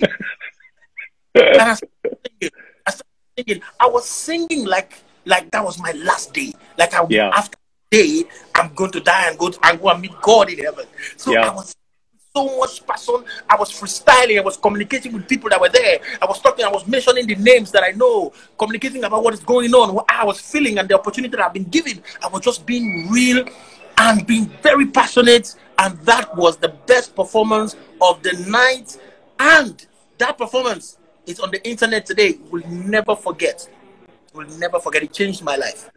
and 0.00 1.62
I 1.62 1.74
started 1.74 1.80
singing. 2.40 2.50
I 2.86 2.90
started 2.90 3.04
singing. 3.38 3.62
I 3.80 3.86
was 3.86 4.08
singing 4.08 4.66
like 4.66 4.98
like 5.24 5.50
that 5.52 5.64
was 5.64 5.78
my 5.78 5.92
last 5.92 6.34
day. 6.34 6.52
Like 6.76 6.94
I 6.94 7.06
Yeah. 7.08 7.30
after 7.32 7.56
day, 7.90 8.24
I'm 8.56 8.74
going 8.74 8.90
to 8.90 9.00
die 9.00 9.28
and 9.28 9.38
go 9.38 9.50
to, 9.50 9.58
and 9.62 9.80
go 9.80 9.88
and 9.90 10.02
meet 10.02 10.20
God 10.20 10.50
in 10.50 10.58
heaven. 10.58 10.86
So 11.16 11.32
Yeah. 11.32 11.50
I 11.50 11.54
was 11.54 11.74
so 12.36 12.58
much 12.58 12.86
passion. 12.86 13.24
I 13.48 13.56
was 13.56 13.72
freestyling. 13.72 14.38
I 14.38 14.42
was 14.42 14.58
communicating 14.58 15.12
with 15.14 15.26
people 15.26 15.48
that 15.50 15.60
were 15.60 15.70
there. 15.70 16.00
I 16.20 16.26
was 16.26 16.38
talking. 16.40 16.64
I 16.64 16.68
was 16.68 16.86
mentioning 16.86 17.26
the 17.26 17.36
names 17.36 17.70
that 17.72 17.82
I 17.82 17.92
know, 17.92 18.32
communicating 18.58 19.04
about 19.04 19.24
what 19.24 19.32
is 19.32 19.40
going 19.40 19.74
on, 19.74 19.94
what 19.94 20.04
I 20.08 20.24
was 20.24 20.38
feeling, 20.38 20.78
and 20.78 20.86
the 20.88 20.98
opportunity 20.98 21.34
that 21.36 21.44
I've 21.46 21.54
been 21.54 21.64
given. 21.64 22.02
I 22.22 22.28
was 22.28 22.42
just 22.42 22.66
being 22.66 23.08
real 23.10 23.48
and 23.98 24.26
being 24.26 24.46
very 24.62 24.86
passionate, 24.86 25.54
and 25.78 25.98
that 26.00 26.36
was 26.36 26.58
the 26.58 26.68
best 26.86 27.16
performance 27.16 27.74
of 28.02 28.22
the 28.22 28.34
night. 28.46 28.98
And 29.38 29.86
that 30.18 30.36
performance 30.36 30.98
is 31.24 31.40
on 31.40 31.50
the 31.50 31.66
internet 31.66 32.04
today. 32.04 32.38
We'll 32.50 32.68
never 32.68 33.16
forget. 33.16 33.66
We'll 34.34 34.48
never 34.58 34.78
forget. 34.78 35.02
It 35.02 35.14
changed 35.14 35.42
my 35.42 35.56
life. 35.56 35.90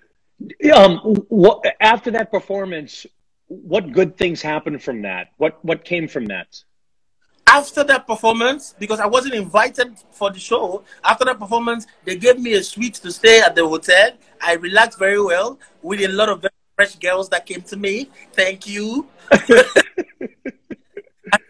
Um, 0.73 0.99
what 1.27 1.65
after 1.81 2.11
that 2.11 2.31
performance? 2.31 3.05
What 3.49 3.91
good 3.91 4.17
things 4.17 4.41
happened 4.41 4.81
from 4.81 5.01
that? 5.01 5.27
What 5.37 5.63
what 5.65 5.83
came 5.83 6.07
from 6.07 6.27
that? 6.27 6.63
after 7.49 7.83
that 7.83 8.05
performance, 8.05 8.75
because 8.77 8.99
I 8.99 9.07
wasn't 9.07 9.33
invited 9.33 9.97
for 10.11 10.29
the 10.29 10.39
show, 10.39 10.83
after 11.03 11.25
that 11.25 11.39
performance, 11.39 11.87
they 12.05 12.15
gave 12.15 12.39
me 12.39 12.53
a 12.53 12.63
suite 12.63 12.93
to 12.95 13.11
stay 13.11 13.41
at 13.41 13.55
the 13.55 13.67
hotel. 13.67 14.11
I 14.39 14.53
relaxed 14.53 14.99
very 14.99 15.21
well 15.21 15.59
with 15.81 16.01
a 16.01 16.07
lot 16.09 16.29
of 16.29 16.41
very 16.41 16.53
fresh 16.75 16.95
girls 16.97 17.27
that 17.29 17.47
came 17.47 17.63
to 17.63 17.75
me. 17.75 18.11
Thank 18.33 18.67
you. 18.67 19.07
and 19.31 19.65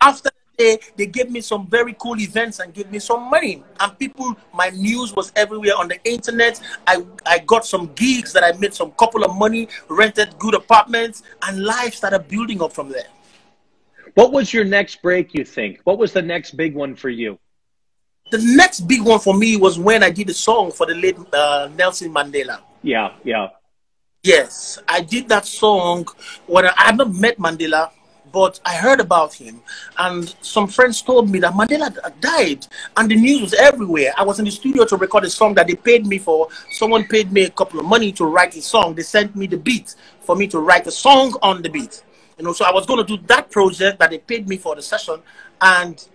after 0.02 0.30
day, 0.60 0.78
they 0.96 1.08
gave 1.08 1.32
me 1.32 1.42
some 1.42 1.66
very 1.66 1.96
cool 1.98 2.20
events 2.20 2.60
and 2.60 2.74
gave 2.74 2.92
me 2.92 3.00
some 3.00 3.30
money. 3.30 3.64
And 3.80 3.98
people, 3.98 4.36
my 4.54 4.70
news 4.70 5.16
was 5.16 5.32
everywhere 5.36 5.74
on 5.78 5.88
the 5.88 5.98
internet. 6.04 6.62
I, 6.86 7.04
I 7.26 7.40
got 7.40 7.66
some 7.66 7.92
gigs 7.96 8.34
that 8.34 8.44
I 8.44 8.52
made 8.60 8.74
some 8.74 8.92
couple 8.92 9.24
of 9.24 9.36
money, 9.36 9.70
rented 9.88 10.38
good 10.38 10.54
apartments, 10.54 11.24
and 11.44 11.64
life 11.64 11.96
started 11.96 12.28
building 12.28 12.62
up 12.62 12.74
from 12.74 12.90
there. 12.90 13.08
What 14.14 14.32
was 14.32 14.54
your 14.54 14.66
next 14.66 15.02
break? 15.02 15.34
You 15.34 15.46
think? 15.46 15.80
What 15.86 15.98
was 15.98 16.12
the 16.12 16.22
next 16.22 16.58
big 16.58 16.76
one 16.76 16.96
for 16.96 17.10
you? 17.10 17.40
The 18.32 18.40
next 18.40 18.82
big 18.82 19.02
one 19.02 19.20
for 19.20 19.34
me 19.34 19.58
was 19.58 19.80
when 19.80 20.04
I 20.04 20.12
did 20.12 20.30
a 20.30 20.34
song 20.34 20.72
for 20.72 20.86
the 20.86 20.94
late 20.94 21.18
uh, 21.34 21.70
Nelson 21.76 22.14
Mandela. 22.14 22.62
Yeah, 22.84 23.14
yeah. 23.24 23.48
Yes, 24.22 24.78
I 24.88 25.02
did 25.02 25.30
that 25.30 25.46
song 25.46 26.06
when 26.46 26.66
I, 26.66 26.74
I 26.78 26.84
had 26.88 26.98
not 26.98 27.14
met 27.14 27.40
Mandela, 27.40 27.90
but 28.32 28.60
I 28.66 28.76
heard 28.76 29.00
about 29.00 29.34
him, 29.34 29.62
and 29.98 30.34
some 30.42 30.68
friends 30.68 31.02
told 31.02 31.30
me 31.30 31.40
that 31.40 31.54
Mandela 31.54 31.94
d- 31.94 32.00
uh, 32.04 32.10
died, 32.20 32.68
and 32.98 33.10
the 33.10 33.16
news 33.16 33.42
was 33.42 33.54
everywhere. 33.54 34.14
I 34.18 34.24
was 34.24 34.40
in 34.40 34.46
the 34.46 34.52
studio 34.52 34.86
to 34.86 34.98
record 34.98 35.24
a 35.26 35.30
song 35.30 35.54
that 35.56 35.68
they 35.68 35.76
paid 35.76 36.06
me 36.06 36.18
for. 36.18 36.50
Someone 36.72 37.06
paid 37.06 37.32
me 37.32 37.44
a 37.44 37.50
couple 37.50 37.80
of 37.80 37.86
money 37.86 38.12
to 38.14 38.26
write 38.26 38.56
a 38.56 38.62
song. 38.62 38.96
They 38.96 39.04
sent 39.04 39.36
me 39.36 39.48
the 39.48 39.58
beat 39.58 39.96
for 40.22 40.36
me 40.36 40.48
to 40.48 40.60
write 40.60 40.88
a 40.88 40.92
song 40.92 41.36
on 41.42 41.62
the 41.62 41.70
beat. 41.70 42.04
You 42.38 42.46
know, 42.46 42.54
so 42.54 42.66
I 42.66 42.72
was 42.72 42.86
going 42.86 43.06
to 43.06 43.18
do 43.18 43.22
that 43.28 43.52
project 43.52 44.00
that 44.00 44.12
they 44.12 44.18
paid 44.18 44.48
me 44.48 44.58
for 44.58 44.76
the 44.76 44.82
session, 44.82 45.22
and 45.62 46.08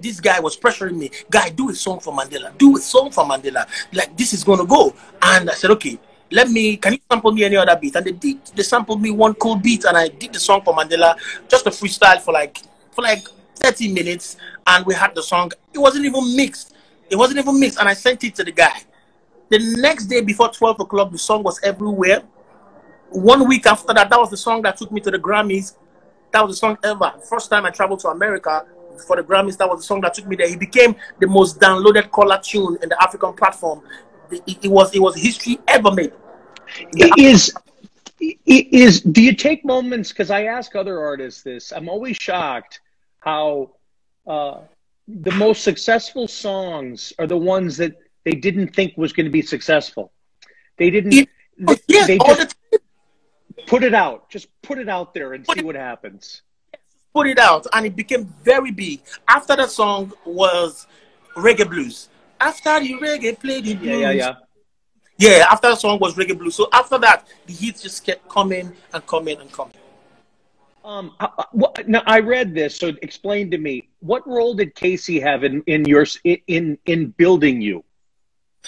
this 0.00 0.20
guy 0.20 0.40
was 0.40 0.56
pressuring 0.56 0.96
me, 0.96 1.10
guy, 1.30 1.50
do 1.50 1.70
a 1.70 1.74
song 1.74 2.00
for 2.00 2.12
Mandela, 2.12 2.56
do 2.56 2.76
a 2.76 2.80
song 2.80 3.10
for 3.10 3.24
Mandela. 3.24 3.66
Like 3.92 4.16
this 4.16 4.32
is 4.32 4.44
gonna 4.44 4.64
go. 4.64 4.94
And 5.20 5.50
I 5.50 5.54
said, 5.54 5.70
okay, 5.72 5.98
let 6.30 6.50
me 6.50 6.76
can 6.76 6.94
you 6.94 6.98
sample 7.10 7.32
me 7.32 7.44
any 7.44 7.56
other 7.56 7.76
beat? 7.76 7.96
And 7.96 8.06
they 8.06 8.12
did 8.12 8.44
they 8.54 8.62
sampled 8.62 9.00
me 9.00 9.10
one 9.10 9.34
cool 9.34 9.56
beat 9.56 9.84
and 9.84 9.96
I 9.96 10.08
did 10.08 10.32
the 10.32 10.40
song 10.40 10.62
for 10.62 10.74
Mandela, 10.74 11.16
just 11.48 11.66
a 11.66 11.70
freestyle 11.70 12.20
for 12.20 12.32
like 12.32 12.58
for 12.92 13.02
like 13.02 13.26
30 13.58 13.92
minutes, 13.92 14.36
and 14.66 14.86
we 14.86 14.94
had 14.94 15.14
the 15.14 15.22
song. 15.22 15.50
It 15.72 15.78
wasn't 15.78 16.04
even 16.04 16.36
mixed. 16.36 16.74
It 17.10 17.16
wasn't 17.16 17.38
even 17.38 17.58
mixed, 17.58 17.78
and 17.78 17.88
I 17.88 17.94
sent 17.94 18.24
it 18.24 18.34
to 18.36 18.44
the 18.44 18.52
guy. 18.52 18.82
The 19.50 19.58
next 19.80 20.06
day 20.06 20.20
before 20.20 20.50
12 20.50 20.80
o'clock, 20.80 21.10
the 21.10 21.18
song 21.18 21.42
was 21.42 21.58
everywhere. 21.62 22.22
One 23.10 23.48
week 23.48 23.66
after 23.66 23.94
that, 23.94 24.10
that 24.10 24.18
was 24.18 24.30
the 24.30 24.36
song 24.36 24.62
that 24.62 24.76
took 24.76 24.92
me 24.92 25.00
to 25.00 25.10
the 25.10 25.18
Grammys. 25.18 25.76
That 26.32 26.46
was 26.46 26.56
the 26.56 26.58
song 26.58 26.78
ever. 26.84 27.14
First 27.28 27.50
time 27.50 27.64
I 27.64 27.70
traveled 27.70 28.00
to 28.00 28.08
America 28.08 28.66
for 29.06 29.16
the 29.16 29.22
Grammys, 29.22 29.56
that 29.58 29.68
was 29.68 29.80
the 29.80 29.86
song 29.86 30.00
that 30.02 30.14
took 30.14 30.26
me 30.26 30.36
there. 30.36 30.48
He 30.48 30.56
became 30.56 30.94
the 31.20 31.26
most 31.26 31.60
downloaded 31.60 32.10
caller 32.10 32.38
tune 32.42 32.76
in 32.82 32.88
the 32.88 33.02
African 33.02 33.32
platform. 33.32 33.82
It, 34.30 34.42
it- 34.46 34.58
it 34.64 34.68
was 34.68 34.94
it 34.94 35.00
was 35.00 35.16
history 35.16 35.58
ever 35.68 35.90
made. 35.92 36.12
Is 37.16 37.52
is 38.46 39.00
do 39.00 39.22
you 39.22 39.34
take 39.34 39.64
moments? 39.64 40.10
Because 40.10 40.30
I 40.30 40.44
ask 40.44 40.74
other 40.74 41.00
artists 41.00 41.42
this. 41.42 41.72
I'm 41.72 41.88
always 41.88 42.16
shocked 42.16 42.80
how 43.20 43.70
uh, 44.26 44.60
the 45.06 45.30
most 45.32 45.62
successful 45.64 46.26
songs 46.28 47.12
are 47.18 47.26
the 47.26 47.36
ones 47.36 47.76
that 47.78 47.96
they 48.24 48.32
didn't 48.32 48.74
think 48.74 48.94
was 48.96 49.12
going 49.12 49.26
to 49.26 49.30
be 49.32 49.42
successful. 49.42 50.12
They 50.76 50.90
didn't. 50.90 51.12
It- 51.14 51.28
they, 51.60 51.76
yes, 51.88 52.06
they 52.06 52.18
just 52.18 52.54
the 52.70 52.78
put 53.66 53.82
it 53.82 53.94
out. 53.94 54.30
Just 54.30 54.46
put 54.62 54.78
it 54.78 54.88
out 54.88 55.12
there 55.12 55.32
and 55.32 55.44
Put 55.44 55.54
see 55.56 55.60
it- 55.60 55.66
what 55.66 55.74
happens. 55.74 56.42
put 57.12 57.26
it 57.26 57.38
out 57.38 57.66
and 57.72 57.84
it 57.86 57.96
became 57.96 58.26
very 58.44 58.70
big. 58.70 59.00
After 59.26 59.56
that 59.56 59.70
song 59.70 60.12
was 60.24 60.86
reggae 61.34 61.68
blues. 61.68 62.08
After 62.40 62.80
the 62.80 62.94
reggae 62.94 63.38
played 63.38 63.64
the 63.64 63.70
Yeah, 63.70 63.76
blues. 63.78 64.00
yeah, 64.00 64.10
yeah. 64.12 64.34
Yeah, 65.20 65.46
after 65.50 65.70
that 65.70 65.80
song 65.80 65.98
was 65.98 66.14
reggae 66.14 66.38
blues. 66.38 66.54
So 66.54 66.68
after 66.72 66.96
that, 66.98 67.26
the 67.46 67.52
hits 67.52 67.82
just 67.82 68.04
kept 68.04 68.28
coming 68.28 68.72
and 68.92 69.06
coming 69.06 69.40
and 69.40 69.50
coming. 69.52 69.74
Um, 70.84 71.14
I- 71.20 71.28
I- 71.38 71.82
now 71.86 72.02
I 72.06 72.20
read 72.20 72.54
this, 72.54 72.76
so 72.76 72.92
explain 73.02 73.50
to 73.50 73.58
me 73.58 73.88
what 74.00 74.26
role 74.26 74.54
did 74.54 74.74
Kcee 74.74 75.20
have 75.20 75.42
in 75.44 75.62
in 75.66 75.84
your 75.84 76.06
in 76.24 76.78
in 76.86 77.08
building 77.18 77.60
you? 77.60 77.84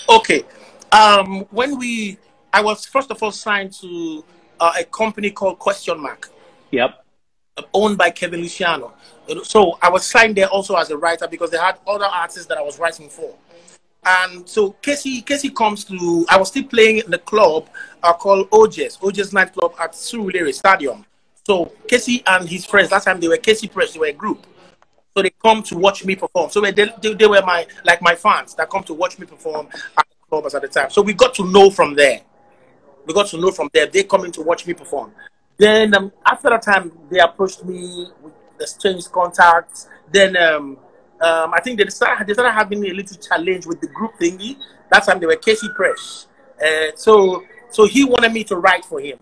Okay. 0.09 0.45
Um, 0.93 1.47
when 1.51 1.79
we, 1.79 2.19
I 2.53 2.61
was 2.63 2.85
first 2.85 3.11
of 3.13 3.23
all 3.23 3.31
signed 3.31 3.73
to 3.75 4.25
uh, 4.59 4.73
a 4.81 4.85
company 4.85 5.31
called 5.31 5.59
Question 5.61 6.01
Mark, 6.01 6.31
Yep. 6.73 7.05
owned 7.73 7.97
by 7.97 8.11
Kevin 8.11 8.41
Luciano. 8.41 8.93
So 9.45 9.79
I 9.81 9.89
was 9.89 10.05
signed 10.05 10.37
there 10.37 10.49
also 10.49 10.75
as 10.75 10.91
a 10.91 10.97
writer 10.97 11.29
because 11.29 11.51
they 11.53 11.59
had 11.59 11.79
other 11.87 12.07
artists 12.07 12.47
that 12.47 12.59
I 12.59 12.63
was 12.63 12.79
writing 12.81 13.09
for. 13.09 13.33
And 14.05 14.49
so 14.49 14.73
Kcee, 14.83 15.25
Kcee 15.25 15.55
comes 15.55 15.85
to. 15.85 16.27
I 16.29 16.39
was 16.39 16.49
still 16.49 16.65
playing 16.65 16.99
in 16.99 17.11
the 17.11 17.19
club 17.19 17.69
uh, 18.03 18.13
called 18.15 18.49
OJ's, 18.51 18.97
OJ's 18.99 19.33
nightclub 19.33 19.75
at 19.79 19.93
Surulere 19.93 20.53
Stadium. 20.55 21.05
So 21.45 21.73
Kcee 21.87 22.23
and 22.27 22.49
his 22.49 22.65
friends, 22.65 22.91
last 22.91 23.05
time 23.05 23.21
they 23.21 23.29
were 23.29 23.37
KC 23.37 23.71
Presh, 23.71 23.93
they 23.93 24.01
were 24.01 24.07
a 24.07 24.13
group. 24.13 24.47
So 25.17 25.23
they 25.23 25.31
come 25.43 25.63
to 25.65 25.77
watch 25.77 26.05
me 26.05 26.15
perform. 26.17 26.51
So 26.51 26.61
they, 26.61 26.71
they, 26.71 27.15
they 27.15 27.27
were 27.27 27.43
my 27.43 27.67
like 27.85 28.01
my 28.01 28.15
fans 28.15 28.55
that 28.55 28.71
come 28.71 28.85
to 28.85 28.95
watch 28.95 29.19
me 29.19 29.27
perform 29.27 29.69
at 29.99 30.07
the 30.09 30.27
club 30.29 30.47
at 30.47 30.63
the 30.63 30.69
time. 30.69 30.91
So 30.91 31.03
we 31.03 31.13
got 31.13 31.35
to 31.35 31.47
know 31.51 31.71
from 31.71 31.95
there. 31.95 32.21
We 33.07 33.13
got 33.13 33.27
to 33.29 33.39
know 33.41 33.51
from 33.51 33.69
there. 33.73 33.87
They 33.87 34.05
come 34.05 34.25
in 34.25 34.33
to 34.33 34.43
watch 34.43 34.67
me 34.67 34.75
perform. 34.75 35.13
Then 35.59 35.95
um, 35.95 36.13
after 36.25 36.49
that 36.51 36.63
time, 36.63 36.93
they 37.11 37.19
approached 37.19 37.65
me. 37.65 38.07
We 38.23 38.31
exchanged 38.61 39.11
contacts. 39.13 39.89
Then 40.11 40.37
um, 40.37 40.79
um, 41.21 41.53
I 41.55 41.61
think 41.61 41.79
they 41.79 41.87
started, 41.89 42.27
they 42.27 42.33
started 42.33 42.53
having 42.53 42.85
a 42.85 42.91
little 42.93 43.17
challenge 43.17 43.67
with 43.67 43.81
the 43.81 43.87
group 43.89 44.13
thingy. 44.21 44.57
That 44.91 45.05
time 45.05 45.21
they 45.21 45.27
were 45.27 45.37
KC 45.37 45.75
Presh. 45.77 46.27
Uh, 46.63 46.95
so 46.97 47.45
so 47.71 47.87
he 47.87 48.05
wanted 48.05 48.33
me 48.33 48.45
to 48.45 48.57
write 48.57 48.85
for 48.85 49.01
him 49.01 49.19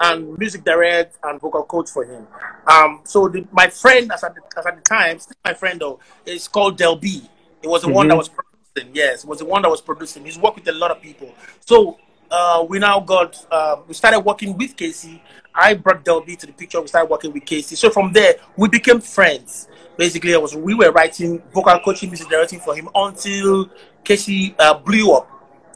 and 0.00 0.36
music 0.38 0.64
direct 0.64 1.16
and 1.22 1.40
vocal 1.40 1.62
coach 1.64 1.88
for 1.90 2.04
him. 2.04 2.26
Um, 2.66 3.00
so 3.04 3.28
the, 3.28 3.46
my 3.52 3.68
friend, 3.68 4.10
as 4.12 4.24
at, 4.24 4.34
the, 4.34 4.42
as 4.58 4.66
at 4.66 4.76
the 4.76 4.82
time, 4.82 5.18
still 5.18 5.36
my 5.44 5.54
friend 5.54 5.80
though, 5.80 6.00
is 6.26 6.48
called 6.48 6.76
Del 6.76 6.96
B. 6.96 7.22
It 7.62 7.68
was 7.68 7.82
the 7.82 7.88
one 7.88 8.08
that 8.08 8.14
Mhm. 8.14 8.18
was 8.18 8.28
producing. 8.28 8.94
Yes, 8.94 9.24
it 9.24 9.28
was 9.28 9.38
the 9.38 9.44
one 9.46 9.62
that 9.62 9.70
was 9.70 9.80
producing. 9.80 10.24
He's 10.24 10.38
worked 10.38 10.56
with 10.56 10.68
a 10.68 10.72
lot 10.72 10.90
of 10.90 11.00
people. 11.00 11.32
So 11.60 11.98
uh, 12.30 12.64
we 12.68 12.78
now 12.78 13.00
got 13.00 13.44
uh, 13.50 13.76
we 13.86 13.94
started 13.94 14.20
working 14.20 14.56
with 14.56 14.76
Kcee. 14.76 15.20
I 15.54 15.74
brought 15.74 16.04
Del 16.04 16.20
B 16.20 16.36
to 16.36 16.46
the 16.46 16.52
picture. 16.52 16.80
We 16.80 16.88
started 16.88 17.10
working 17.10 17.32
with 17.32 17.44
Kcee. 17.44 17.76
So 17.76 17.90
from 17.90 18.12
there, 18.12 18.34
we 18.56 18.68
became 18.68 19.00
friends. 19.00 19.68
Basically, 19.96 20.34
I 20.34 20.38
was 20.38 20.54
we 20.54 20.74
were 20.74 20.92
writing 20.92 21.42
vocal 21.52 21.78
coaching, 21.80 22.10
music 22.10 22.28
directing 22.28 22.60
for 22.60 22.74
him 22.74 22.88
until 22.94 23.70
Kcee 24.04 24.54
uh, 24.58 24.74
blew 24.74 25.12
up. 25.14 25.28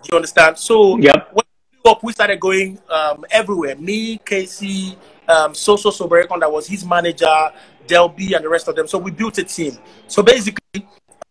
Do 0.03 0.09
you 0.13 0.17
understand? 0.17 0.59
So 0.59 0.99
yep. 0.99 1.29
when 1.33 1.45
we 1.73 1.79
blew 1.83 1.93
up, 1.93 2.03
we 2.03 2.13
started 2.13 2.41
going 2.41 2.79
um, 2.91 3.25
everywhere. 3.31 3.77
Me, 3.77 4.19
Kcee, 4.19 4.97
um, 5.29 5.53
Soso 5.53 5.91
Soberekon, 5.91 6.41
that 6.41 6.51
was 6.51 6.67
his 6.67 6.85
manager, 6.85 7.51
Del 7.87 8.09
B, 8.09 8.35
and 8.35 8.45
the 8.45 8.49
rest 8.49 8.69
of 8.69 8.77
them. 8.77 8.87
So 8.87 8.99
we 8.99 9.11
built 9.11 9.39
a 9.39 9.45
team. 9.45 9.79
So 10.09 10.23
basically, 10.23 10.87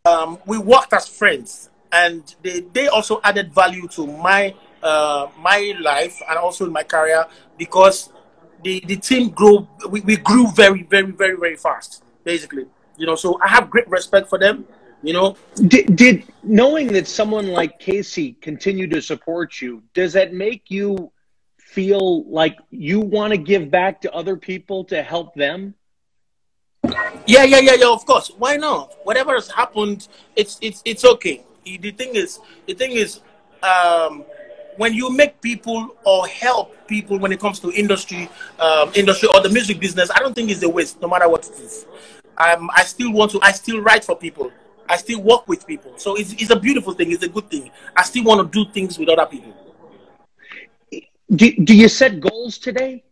um, 0.05 0.39
we 0.45 0.57
worked 0.57 0.93
as 0.93 1.07
friends, 1.07 1.69
and 1.91 2.35
they, 2.41 2.61
they 2.61 2.88
also 2.88 3.19
added 3.23 3.53
value 3.53 3.88
to 3.89 4.07
my 4.07 4.55
uh, 4.83 5.27
my 5.39 5.74
life 5.79 6.21
and 6.29 6.38
also 6.38 6.65
in 6.65 6.71
my 6.71 6.83
career 6.83 7.25
because 7.57 8.09
the, 8.63 8.83
the 8.86 8.98
team 8.98 9.29
grew 9.29 9.67
we, 9.89 10.01
we 10.01 10.17
grew 10.17 10.48
very 10.51 10.83
very 10.83 11.12
very 11.12 11.36
very 11.38 11.55
fast 11.55 12.03
basically. 12.24 12.65
You 12.98 13.05
know 13.05 13.15
so 13.15 13.39
i 13.41 13.48
have 13.48 13.69
great 13.69 13.88
respect 13.88 14.27
for 14.27 14.38
them 14.38 14.65
you 15.01 15.13
know. 15.13 15.36
Did, 15.67 15.95
did 15.95 16.24
knowing 16.43 16.88
that 16.93 17.07
someone 17.07 17.48
like 17.48 17.79
Kcee 17.79 18.39
continued 18.41 18.91
to 18.91 19.01
support 19.01 19.62
you 19.62 19.83
does 19.93 20.13
that 20.13 20.33
make 20.33 20.69
you 20.69 21.12
feel 21.57 22.24
like 22.29 22.57
you 22.71 23.00
want 23.00 23.31
to 23.31 23.38
give 23.38 23.69
back 23.69 24.01
to 24.01 24.12
other 24.13 24.36
people 24.36 24.83
to 24.86 25.01
help 25.01 25.33
them? 25.36 25.75
Yeah 27.25 27.43
yeah 27.43 27.59
yeah 27.59 27.75
yeah 27.75 27.89
of 27.89 28.05
course. 28.05 28.31
Why 28.38 28.57
not? 28.57 28.95
Whatever 29.03 29.33
has 29.33 29.50
happened 29.50 30.07
it's 30.36 30.57
it's 30.62 30.81
it's 30.86 31.05
okay. 31.05 31.45
The 31.63 31.91
thing 31.91 32.15
is 32.15 32.39
the 32.65 32.74
thing 32.74 32.91
is 32.91 33.21
um 33.62 34.24
when 34.79 34.93
you 34.93 35.09
make 35.12 35.41
people 35.41 35.93
or 36.05 36.25
help 36.25 36.74
people 36.88 37.19
when 37.19 37.33
it 37.33 37.39
comes 37.39 37.59
to 37.59 37.69
industry, 37.74 38.29
um, 38.59 38.89
industry 38.95 39.27
or 39.27 39.41
the 39.41 39.50
music 39.50 39.77
business, 39.77 40.09
I 40.09 40.19
don't 40.19 40.33
think 40.33 40.50
it's 40.50 40.63
a 40.63 40.69
waste, 40.69 41.01
no 41.01 41.09
matter 41.09 41.27
what 41.27 41.45
it 41.50 41.59
is. 41.59 41.86
Um, 42.38 42.71
I 42.74 42.86
still 42.86 43.12
want 43.12 43.31
to. 43.31 43.41
I 43.41 43.51
still 43.51 43.81
write 43.81 44.05
for 44.05 44.15
people. 44.15 44.50
I 44.88 44.95
still 44.95 45.21
work 45.21 45.50
with 45.50 45.67
people. 45.67 45.91
So 45.98 46.15
it's, 46.15 46.31
it's 46.31 46.50
a 46.50 46.57
beautiful 46.57 46.93
thing. 46.93 47.12
It's 47.12 47.24
a 47.24 47.27
good 47.27 47.50
thing. 47.50 47.69
I 47.93 48.03
still 48.03 48.24
want 48.24 48.39
to 48.39 48.48
do 48.65 48.71
things 48.71 48.98
with 48.98 49.09
other 49.09 49.25
people. 49.25 49.53
Do, 51.29 51.51
do 51.57 51.75
you 51.75 51.89
set 51.89 52.21
goals 52.21 52.57
today? 52.57 53.03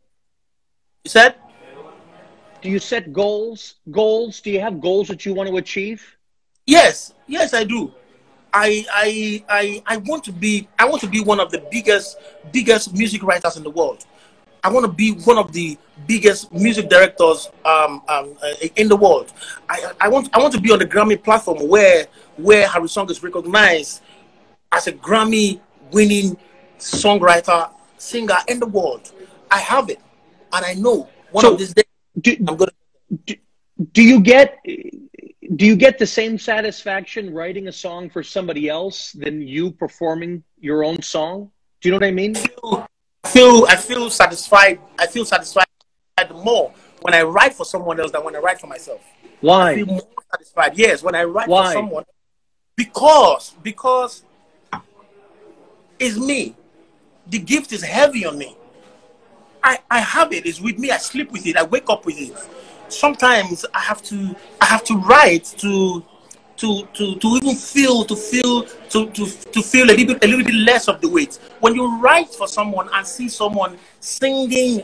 You 1.03 1.09
said? 1.09 1.35
Do 2.61 2.69
you 2.69 2.79
set 2.79 3.11
goals? 3.11 3.75
Goals? 3.91 4.39
Do 4.39 4.51
you 4.51 4.61
have 4.61 4.79
goals 4.79 5.09
that 5.09 5.25
you 5.25 5.33
want 5.33 5.49
to 5.49 5.57
achieve? 5.57 6.15
Yes. 6.65 7.13
Yes, 7.27 7.53
I 7.53 7.65
do. 7.65 7.93
I, 8.53 8.85
I 8.91 9.43
I 9.49 9.83
I 9.85 9.97
want 9.97 10.23
to 10.25 10.31
be 10.31 10.67
I 10.79 10.85
want 10.85 11.01
to 11.01 11.07
be 11.07 11.21
one 11.21 11.39
of 11.39 11.51
the 11.51 11.63
biggest 11.71 12.17
biggest 12.51 12.93
music 12.93 13.23
writers 13.23 13.57
in 13.57 13.63
the 13.63 13.69
world. 13.69 14.05
I 14.63 14.69
want 14.69 14.85
to 14.85 14.91
be 14.91 15.11
one 15.11 15.37
of 15.37 15.51
the 15.53 15.77
biggest 16.07 16.51
music 16.51 16.89
directors 16.89 17.49
um, 17.63 18.01
um, 18.07 18.35
uh, 18.41 18.67
in 18.75 18.89
the 18.89 18.95
world. 18.95 19.31
I, 19.69 19.93
I 20.01 20.07
want 20.09 20.29
I 20.33 20.39
want 20.39 20.53
to 20.53 20.61
be 20.61 20.71
on 20.71 20.79
the 20.79 20.85
Grammy 20.85 21.21
platform 21.21 21.67
where 21.67 22.07
where 22.37 22.67
Harry 22.67 22.89
Song 22.89 23.09
is 23.09 23.21
recognized 23.23 24.01
as 24.71 24.87
a 24.87 24.91
Grammy 24.91 25.59
winning 25.91 26.37
songwriter 26.79 27.69
singer 27.97 28.37
in 28.47 28.59
the 28.59 28.67
world. 28.67 29.11
I 29.49 29.59
have 29.59 29.89
it, 29.89 30.01
and 30.51 30.65
I 30.65 30.73
know 30.73 31.09
one 31.31 31.43
so 31.43 31.53
of 31.53 31.59
these 31.59 31.73
days 31.73 31.85
do, 32.19 32.35
I'm 32.47 32.55
gonna. 32.57 32.71
Do, 33.25 33.35
do 33.93 34.03
you 34.03 34.19
get 34.19 34.59
do 35.55 35.65
you 35.65 35.75
get 35.75 35.97
the 35.97 36.05
same 36.05 36.37
satisfaction 36.37 37.33
writing 37.33 37.67
a 37.67 37.71
song 37.71 38.09
for 38.09 38.21
somebody 38.21 38.67
else 38.67 39.13
than 39.13 39.41
you 39.41 39.71
performing 39.71 40.43
your 40.59 40.83
own 40.83 41.01
song? 41.01 41.51
Do 41.81 41.89
you 41.89 41.91
know 41.91 41.97
what 41.97 42.07
I 42.07 42.11
mean? 42.11 42.35
I 42.35 42.39
feel, 42.41 42.87
I 43.23 43.29
feel, 43.29 43.65
I 43.69 43.75
feel 43.75 44.09
satisfied. 44.09 44.79
I 44.99 45.07
feel 45.07 45.25
satisfied 45.25 45.65
more 46.43 46.73
when 47.01 47.13
I 47.13 47.21
write 47.21 47.53
for 47.53 47.65
someone 47.65 47.99
else 47.99 48.11
than 48.11 48.23
when 48.23 48.35
I 48.35 48.39
write 48.39 48.59
for 48.59 48.67
myself. 48.67 49.01
Why? 49.39 49.71
I 49.71 49.75
feel 49.75 49.85
more 49.85 50.01
satisfied. 50.31 50.77
Yes, 50.77 51.03
when 51.03 51.15
I 51.15 51.23
write 51.23 51.47
Why? 51.47 51.67
for 51.67 51.73
someone, 51.73 52.03
because 52.75 53.53
because 53.63 54.23
it's 55.99 56.17
me. 56.17 56.55
The 57.27 57.39
gift 57.39 57.73
is 57.73 57.83
heavy 57.83 58.25
on 58.25 58.37
me. 58.37 58.55
I, 59.61 59.79
I 59.91 59.99
have 59.99 60.31
it. 60.31 60.45
It's 60.45 60.61
with 60.61 60.79
me. 60.79 60.91
I 60.91 60.97
sleep 60.97 61.31
with 61.31 61.45
it. 61.45 61.57
I 61.57 61.63
wake 61.63 61.89
up 61.89 62.05
with 62.05 62.17
it 62.17 62.33
sometimes 62.89 63.65
I 63.73 63.79
have 63.79 64.01
to 64.03 64.35
I 64.61 64.65
have 64.65 64.83
to 64.85 64.95
write 64.97 65.45
to 65.57 66.03
to 66.57 66.87
to 66.93 67.15
to 67.15 67.27
even 67.27 67.55
feel 67.55 68.03
to 68.03 68.15
feel 68.15 68.63
to 68.63 69.09
to 69.11 69.25
to 69.25 69.61
feel 69.61 69.85
a 69.85 69.93
little 69.93 70.13
bit 70.13 70.23
a 70.23 70.27
little 70.27 70.45
bit 70.45 70.55
less 70.55 70.87
of 70.87 71.01
the 71.01 71.09
weight. 71.09 71.39
When 71.59 71.75
you 71.75 71.99
write 71.99 72.29
for 72.29 72.47
someone 72.47 72.89
and 72.93 73.05
see 73.05 73.29
someone 73.29 73.77
singing 73.99 74.83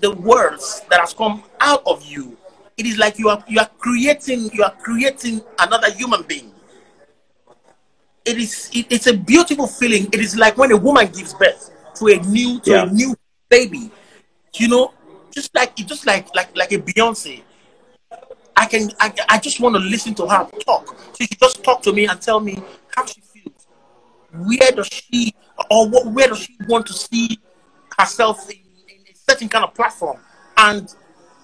the 0.00 0.10
words 0.12 0.82
that 0.90 1.00
has 1.00 1.14
come 1.14 1.42
out 1.60 1.82
of 1.86 2.04
you, 2.04 2.36
it 2.76 2.86
is 2.86 2.98
like 2.98 3.18
you 3.18 3.28
are 3.28 3.44
you 3.46 3.60
are 3.60 3.70
creating 3.78 4.50
you 4.52 4.64
are 4.64 4.74
creating 4.82 5.42
another 5.58 5.90
human 5.92 6.22
being. 6.22 6.52
It 8.24 8.38
is 8.38 8.70
it, 8.72 8.86
it's 8.90 9.06
a 9.06 9.14
beautiful 9.16 9.66
feeling. 9.66 10.06
It 10.12 10.20
is 10.20 10.36
like 10.36 10.56
when 10.56 10.72
a 10.72 10.76
woman 10.76 11.06
gives 11.08 11.34
birth 11.34 11.70
to 11.96 12.06
a 12.06 12.16
new 12.22 12.60
to 12.60 12.70
yeah. 12.70 12.84
a 12.84 12.90
new 12.90 13.14
baby. 13.48 13.90
You 14.54 14.68
know, 14.68 14.92
just 15.32 15.54
like 15.54 15.78
it, 15.80 15.86
just 15.86 16.06
like 16.06 16.34
like 16.34 16.56
like 16.56 16.72
a 16.72 16.78
Beyonce. 16.78 17.42
I 18.56 18.66
can 18.66 18.90
I, 19.00 19.12
I 19.28 19.38
just 19.38 19.60
want 19.60 19.74
to 19.76 19.80
listen 19.80 20.14
to 20.16 20.26
her 20.26 20.48
talk. 20.64 20.96
She 21.18 21.26
just 21.26 21.64
talk 21.64 21.82
to 21.82 21.92
me 21.92 22.06
and 22.06 22.20
tell 22.20 22.40
me 22.40 22.62
how 22.94 23.04
she 23.06 23.20
feels. 23.20 23.66
Where 24.34 24.70
does 24.72 24.88
she 24.88 25.34
or 25.70 25.88
what 25.88 26.06
where 26.06 26.28
does 26.28 26.40
she 26.40 26.56
want 26.68 26.86
to 26.86 26.92
see 26.92 27.38
herself 27.98 28.48
in, 28.50 28.58
in 28.88 29.02
a 29.10 29.30
certain 29.30 29.48
kind 29.48 29.64
of 29.64 29.74
platform? 29.74 30.18
And 30.56 30.94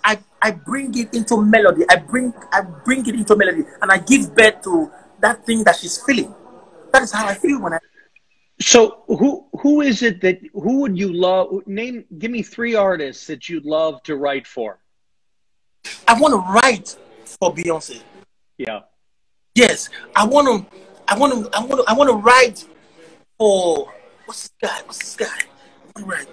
I 0.05 0.19
I 0.43 0.53
bring 0.53 0.97
it 0.99 1.15
into 1.15 1.43
melody. 1.43 1.85
I 1.91 1.97
bring 1.97 2.33
I 2.53 2.63
bring 2.63 3.07
it 3.07 3.15
into 3.15 3.37
melody 3.37 3.65
and 3.83 3.91
I 3.91 3.99
give 3.99 4.35
birth 4.35 4.63
to 4.63 4.91
that 5.21 5.45
thing 5.47 5.65
that 5.65 5.77
she's 5.77 6.03
feeling. 6.03 6.35
That 6.93 7.03
is 7.03 7.13
how 7.13 7.27
I 7.27 7.35
feel 7.35 7.61
when 7.61 7.73
I 7.73 7.79
so 8.61 9.03
who 9.07 9.47
who 9.61 9.81
is 9.81 10.03
it 10.03 10.21
that 10.23 10.41
who 10.53 10.81
would 10.81 10.99
you 10.99 11.13
love 11.13 11.67
name 11.67 12.05
give 12.19 12.31
me 12.31 12.43
three 12.43 12.75
artists 12.75 13.27
that 13.27 13.49
you'd 13.49 13.65
love 13.65 14.03
to 14.05 14.17
write 14.17 14.47
for? 14.47 14.79
I 16.07 16.19
want 16.19 16.35
to 16.35 16.53
write 16.53 16.97
for 17.25 17.55
Beyonce. 17.55 18.03
Yeah. 18.57 18.81
Yes, 19.55 19.89
I 20.15 20.27
want 20.27 20.47
to 20.49 20.79
I 21.07 21.17
want 21.17 21.33
to 21.33 21.57
I 21.57 21.65
want 21.65 21.81
to 21.81 21.85
I 21.89 21.93
want 21.93 22.11
to 22.11 22.17
write 22.17 22.67
for 23.39 23.93
what's 24.25 24.49
this 24.49 24.71
guy? 24.71 24.83
What's 24.85 24.99
this 24.99 25.17
guy? 25.17 25.27
I 25.97 26.01
want 26.01 26.11
to 26.11 26.17
write 26.17 26.29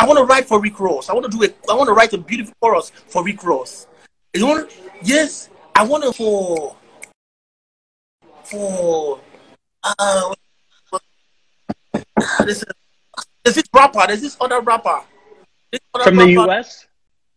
I, 0.00 0.06
want 0.06 0.18
to 0.18 0.24
write 0.24 0.46
for 0.46 0.60
Rick 0.60 0.80
Ross. 0.80 1.08
I 1.08 1.12
want 1.12 1.30
to 1.30 1.30
do 1.30 1.44
it. 1.44 1.56
I 1.70 1.74
want 1.74 1.86
to 1.86 1.92
write 1.92 2.12
a 2.12 2.18
beautiful 2.18 2.52
chorus 2.60 2.90
for 2.90 3.24
Rick 3.24 3.44
Ross. 3.44 3.86
You 4.34 4.46
want? 4.46 4.76
Yes, 5.02 5.50
I 5.76 5.84
want 5.84 6.02
to 6.02 6.12
for 6.12 6.76
for 8.42 9.20
uh, 9.84 10.34
there's, 12.38 12.64
there's 13.44 13.56
this 13.56 13.64
rapper, 13.74 14.06
there's 14.06 14.20
this 14.20 14.36
other 14.40 14.60
rapper. 14.60 15.00
This 15.72 15.80
other 15.94 16.04
From 16.04 16.18
rapper. 16.18 16.32
the 16.32 16.40
US? 16.48 16.86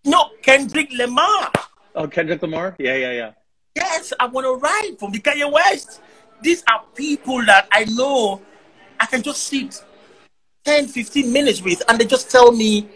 No, 0.05 0.29
Kendrick 0.41 0.91
Lamar. 0.93 1.51
Oh, 1.95 2.07
Kendrick 2.07 2.41
Lamar? 2.41 2.75
Yeah, 2.79 2.95
yeah, 2.95 3.11
yeah. 3.11 3.31
Yes, 3.75 4.13
I 4.19 4.27
want 4.27 4.45
to 4.45 4.55
write 4.55 4.99
from 4.99 5.11
the 5.11 5.19
Kanye 5.19 5.51
West. 5.51 6.01
These 6.41 6.63
are 6.71 6.83
people 6.95 7.45
that 7.45 7.67
I 7.71 7.85
know 7.85 8.41
I 8.99 9.05
can 9.05 9.21
just 9.21 9.43
sit 9.43 9.83
10, 10.65 10.87
15 10.87 11.31
minutes 11.31 11.61
with, 11.61 11.81
and 11.87 11.99
they 11.99 12.05
just 12.05 12.29
tell 12.29 12.51
me 12.51 12.87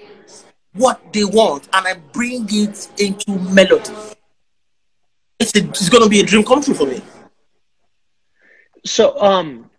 what 0.73 1.01
they 1.13 1.23
want, 1.23 1.69
and 1.73 1.87
I 1.87 1.93
bring 1.93 2.45
it 2.49 2.89
into 2.99 3.39
melody. 3.53 3.93
It's, 5.39 5.55
a, 5.55 5.59
it's 5.59 5.89
going 5.89 6.03
to 6.03 6.09
be 6.09 6.19
a 6.19 6.23
dream 6.23 6.43
come 6.43 6.61
true 6.61 6.73
for 6.73 6.85
me. 6.85 7.01
So, 8.85 9.19
um, 9.21 9.69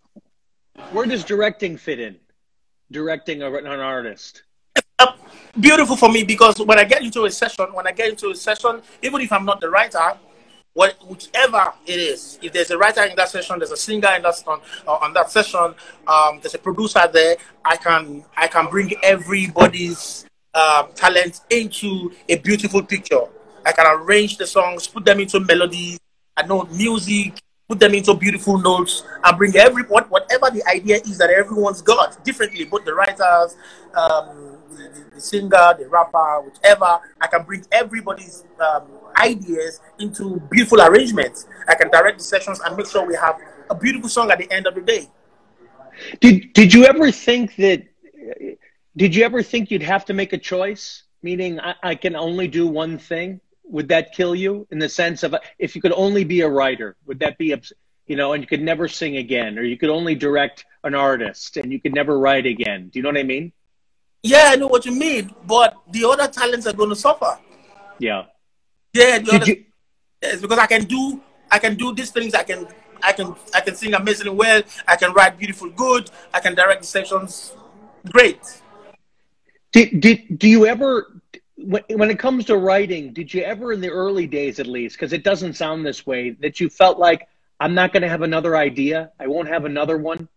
where 0.92 1.06
does 1.06 1.24
directing 1.24 1.76
fit 1.76 2.00
in? 2.00 2.16
Directing 2.90 3.42
a, 3.42 3.52
an 3.52 3.66
artist. 3.66 4.42
Uh, 4.98 5.12
beautiful 5.58 5.96
for 5.96 6.10
me 6.10 6.22
because 6.22 6.58
when 6.58 6.78
I 6.78 6.84
get 6.84 7.02
into 7.02 7.24
a 7.24 7.30
session, 7.30 7.66
when 7.72 7.86
I 7.86 7.92
get 7.92 8.10
into 8.10 8.30
a 8.30 8.34
session, 8.34 8.82
even 9.02 9.20
if 9.20 9.32
I'm 9.32 9.44
not 9.44 9.60
the 9.60 9.68
writer, 9.68 10.12
what, 10.74 10.96
whichever 11.08 11.72
it 11.86 11.98
is, 11.98 12.38
if 12.42 12.52
there's 12.52 12.70
a 12.70 12.78
writer 12.78 13.02
in 13.04 13.16
that 13.16 13.30
session, 13.30 13.58
there's 13.58 13.72
a 13.72 13.76
singer 13.76 14.10
in 14.14 14.22
that 14.22 14.42
on, 14.46 14.60
uh, 14.86 14.92
on 14.92 15.12
that 15.14 15.30
session, 15.30 15.74
um, 16.06 16.38
there's 16.42 16.54
a 16.54 16.58
producer 16.58 17.08
there, 17.12 17.36
I 17.64 17.76
can 17.76 18.24
I 18.36 18.46
can 18.46 18.68
bring 18.68 18.92
everybody's 19.02 20.26
uh, 20.52 20.84
talent 20.94 21.40
into 21.50 22.12
a 22.28 22.36
beautiful 22.36 22.82
picture. 22.82 23.22
I 23.64 23.72
can 23.72 23.86
arrange 23.88 24.36
the 24.36 24.46
songs, 24.46 24.86
put 24.86 25.04
them 25.04 25.20
into 25.20 25.40
melodies. 25.40 25.98
I 26.36 26.46
know 26.46 26.64
music, 26.64 27.40
put 27.68 27.80
them 27.80 27.94
into 27.94 28.14
beautiful 28.14 28.58
notes 28.58 29.04
and 29.24 29.38
bring 29.38 29.56
every 29.56 29.82
what, 29.84 30.10
whatever 30.10 30.50
the 30.50 30.62
idea 30.68 30.96
is 30.96 31.18
that 31.18 31.30
everyone's 31.30 31.82
got 31.82 32.24
differently 32.24 32.64
both 32.64 32.84
the 32.84 32.94
writers 32.94 33.56
um, 33.94 34.58
the, 34.70 35.04
the, 35.14 35.20
singer 35.20 35.74
the 35.78 35.86
rapper 35.88 36.42
whichever 36.42 36.98
i 37.20 37.26
can 37.26 37.42
bring 37.42 37.64
everybody's 37.72 38.44
um, 38.60 38.84
ideas 39.18 39.80
into 39.98 40.40
beautiful 40.50 40.80
arrangements 40.80 41.46
i 41.68 41.74
can 41.74 41.90
direct 41.90 42.18
the 42.18 42.24
sessions 42.24 42.60
and 42.60 42.76
make 42.76 42.86
sure 42.86 43.06
we 43.06 43.14
have 43.14 43.38
a 43.70 43.74
beautiful 43.74 44.08
song 44.08 44.30
at 44.30 44.38
the 44.38 44.50
end 44.52 44.66
of 44.66 44.74
the 44.74 44.82
day 44.82 45.08
did 46.20 46.52
did 46.52 46.72
you 46.72 46.84
ever 46.84 47.10
think 47.10 47.56
that 47.56 47.82
did 48.96 49.14
you 49.14 49.24
ever 49.24 49.42
think 49.42 49.70
you'd 49.70 49.82
have 49.82 50.06
to 50.06 50.14
make 50.14 50.32
a 50.32 50.38
choice? 50.38 51.02
Meaning, 51.22 51.60
I, 51.60 51.74
I 51.82 51.94
can 51.94 52.16
only 52.16 52.48
do 52.48 52.66
one 52.66 52.98
thing. 52.98 53.40
Would 53.68 53.88
that 53.88 54.12
kill 54.12 54.34
you 54.34 54.66
in 54.70 54.78
the 54.78 54.88
sense 54.88 55.22
of 55.22 55.34
if 55.58 55.74
you 55.74 55.82
could 55.82 55.92
only 55.92 56.24
be 56.24 56.40
a 56.42 56.48
writer? 56.48 56.96
Would 57.06 57.18
that 57.20 57.36
be, 57.38 57.54
you 58.06 58.16
know, 58.16 58.32
and 58.32 58.42
you 58.42 58.46
could 58.46 58.62
never 58.62 58.88
sing 58.88 59.16
again, 59.16 59.58
or 59.58 59.62
you 59.62 59.76
could 59.76 59.90
only 59.90 60.14
direct 60.14 60.64
an 60.84 60.94
artist 60.94 61.56
and 61.56 61.72
you 61.72 61.80
could 61.80 61.94
never 61.94 62.18
write 62.18 62.46
again? 62.46 62.88
Do 62.88 62.98
you 62.98 63.02
know 63.02 63.08
what 63.08 63.18
I 63.18 63.24
mean? 63.24 63.52
Yeah, 64.22 64.50
I 64.52 64.56
know 64.56 64.66
what 64.68 64.86
you 64.86 64.92
mean, 64.92 65.34
but 65.46 65.74
the 65.90 66.04
other 66.04 66.28
talents 66.28 66.66
are 66.66 66.72
going 66.72 66.90
to 66.90 66.96
suffer. 66.96 67.38
Yeah. 67.98 68.26
Yeah. 68.92 69.18
The 69.18 69.32
other, 69.34 69.46
you, 69.46 69.64
because 70.20 70.58
I 70.58 70.66
can 70.66 70.84
do 70.84 71.20
I 71.50 71.58
can 71.58 71.76
do 71.76 71.94
these 71.94 72.10
things. 72.10 72.34
I 72.34 72.42
can 72.42 72.66
I 73.02 73.12
can 73.12 73.34
I 73.54 73.60
can 73.60 73.74
sing 73.74 73.94
amazingly 73.94 74.34
well. 74.34 74.62
I 74.86 74.96
can 74.96 75.12
write 75.12 75.38
beautiful 75.38 75.70
good. 75.70 76.10
I 76.32 76.40
can 76.40 76.54
direct 76.54 76.82
the 76.82 76.86
sessions. 76.86 77.54
Great. 78.10 78.40
Did, 79.72 80.00
did 80.00 80.38
do 80.38 80.48
you 80.48 80.66
ever 80.66 81.15
when, 81.56 81.82
when 81.94 82.10
it 82.10 82.18
comes 82.18 82.44
to 82.46 82.56
writing, 82.56 83.12
did 83.12 83.32
you 83.32 83.42
ever 83.42 83.72
in 83.72 83.80
the 83.80 83.88
early 83.90 84.26
days 84.26 84.60
at 84.60 84.66
least, 84.66 84.96
because 84.96 85.12
it 85.12 85.24
doesn't 85.24 85.54
sound 85.54 85.84
this 85.84 86.06
way, 86.06 86.30
that 86.40 86.60
you 86.60 86.68
felt 86.68 86.98
like 86.98 87.28
I'm 87.58 87.74
not 87.74 87.92
going 87.92 88.02
to 88.02 88.08
have 88.08 88.22
another 88.22 88.56
idea, 88.56 89.10
I 89.18 89.26
won't 89.26 89.48
have 89.48 89.64
another 89.64 89.96
one? 89.96 90.28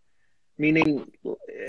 Meaning, 0.60 1.10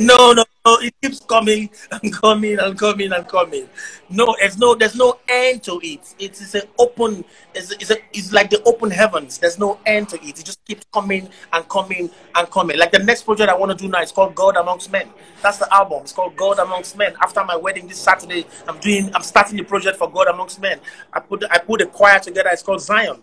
no, 0.01 0.33
no, 0.33 0.43
no, 0.65 0.77
it 0.81 0.93
keeps 1.01 1.21
coming 1.21 1.69
and 1.91 2.11
coming 2.11 2.59
and 2.59 2.77
coming 2.77 3.13
and 3.13 3.25
coming. 3.25 3.69
No, 4.09 4.35
there's 4.37 4.57
no, 4.57 4.75
there's 4.75 4.97
no 4.97 5.17
end 5.29 5.63
to 5.63 5.79
it. 5.81 6.13
It 6.19 6.41
is 6.41 6.55
an 6.55 6.63
open, 6.77 7.23
it's, 7.55 7.71
it's, 7.71 7.89
a, 7.89 7.95
it's 8.11 8.33
like 8.33 8.49
the 8.49 8.61
open 8.63 8.91
heavens. 8.91 9.37
There's 9.37 9.57
no 9.57 9.79
end 9.85 10.09
to 10.09 10.17
it. 10.17 10.37
It 10.39 10.43
just 10.43 10.65
keeps 10.65 10.85
coming 10.93 11.29
and 11.53 11.69
coming 11.69 12.09
and 12.35 12.51
coming. 12.51 12.77
Like 12.77 12.91
the 12.91 12.99
next 12.99 13.23
project 13.23 13.49
I 13.49 13.55
want 13.55 13.71
to 13.71 13.81
do 13.81 13.89
now 13.89 14.01
is 14.01 14.11
called 14.11 14.35
God 14.35 14.57
Amongst 14.57 14.91
Men. 14.91 15.09
That's 15.41 15.59
the 15.59 15.73
album. 15.73 16.01
It's 16.01 16.11
called 16.11 16.35
God 16.35 16.59
Amongst 16.59 16.97
Men. 16.97 17.13
After 17.21 17.45
my 17.45 17.55
wedding 17.55 17.87
this 17.87 17.97
Saturday, 17.97 18.45
I'm 18.67 18.77
doing, 18.79 19.09
I'm 19.15 19.23
starting 19.23 19.55
the 19.55 19.63
project 19.63 19.99
for 19.99 20.11
God 20.11 20.27
Amongst 20.27 20.59
Men. 20.59 20.81
I 21.13 21.21
put, 21.21 21.45
I 21.49 21.59
put 21.59 21.79
a 21.79 21.85
choir 21.85 22.19
together. 22.19 22.49
It's 22.51 22.61
called 22.61 22.81
Zion 22.81 23.21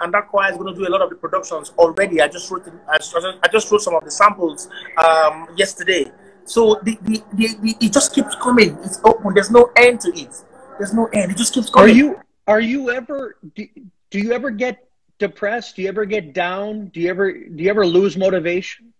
and 0.00 0.12
that 0.14 0.28
choir 0.28 0.50
is 0.50 0.56
going 0.56 0.74
to 0.74 0.78
do 0.78 0.88
a 0.88 0.90
lot 0.90 1.02
of 1.02 1.10
the 1.10 1.16
productions 1.16 1.72
already. 1.78 2.20
I 2.20 2.28
just 2.28 2.50
wrote, 2.50 2.66
I 2.88 2.98
just, 2.98 3.14
I 3.16 3.48
just 3.48 3.70
wrote 3.70 3.82
some 3.82 3.94
of 3.94 4.04
the 4.04 4.10
samples 4.10 4.68
um, 4.96 5.48
yesterday. 5.56 6.10
So 6.44 6.80
the, 6.82 6.98
the, 7.02 7.22
the, 7.34 7.48
the, 7.60 7.76
it 7.80 7.92
just 7.92 8.14
keeps 8.14 8.34
coming. 8.36 8.76
It's 8.82 9.00
open. 9.04 9.34
There's 9.34 9.50
no 9.50 9.70
end 9.76 10.00
to 10.00 10.08
it. 10.18 10.34
There's 10.78 10.94
no 10.94 11.06
end. 11.12 11.30
It 11.30 11.36
just 11.36 11.54
keeps 11.54 11.70
coming. 11.70 11.90
Are 11.90 11.94
you 11.94 12.20
are 12.46 12.60
you 12.60 12.90
ever 12.90 13.36
do, 13.54 13.68
do 14.10 14.18
you 14.18 14.32
ever 14.32 14.50
get 14.50 14.88
depressed? 15.18 15.76
Do 15.76 15.82
you 15.82 15.88
ever 15.88 16.04
get 16.04 16.32
down? 16.32 16.86
Do 16.88 17.00
you 17.00 17.10
ever 17.10 17.32
do 17.32 17.62
you 17.62 17.70
ever 17.70 17.86
lose 17.86 18.16
motivation? 18.16 18.92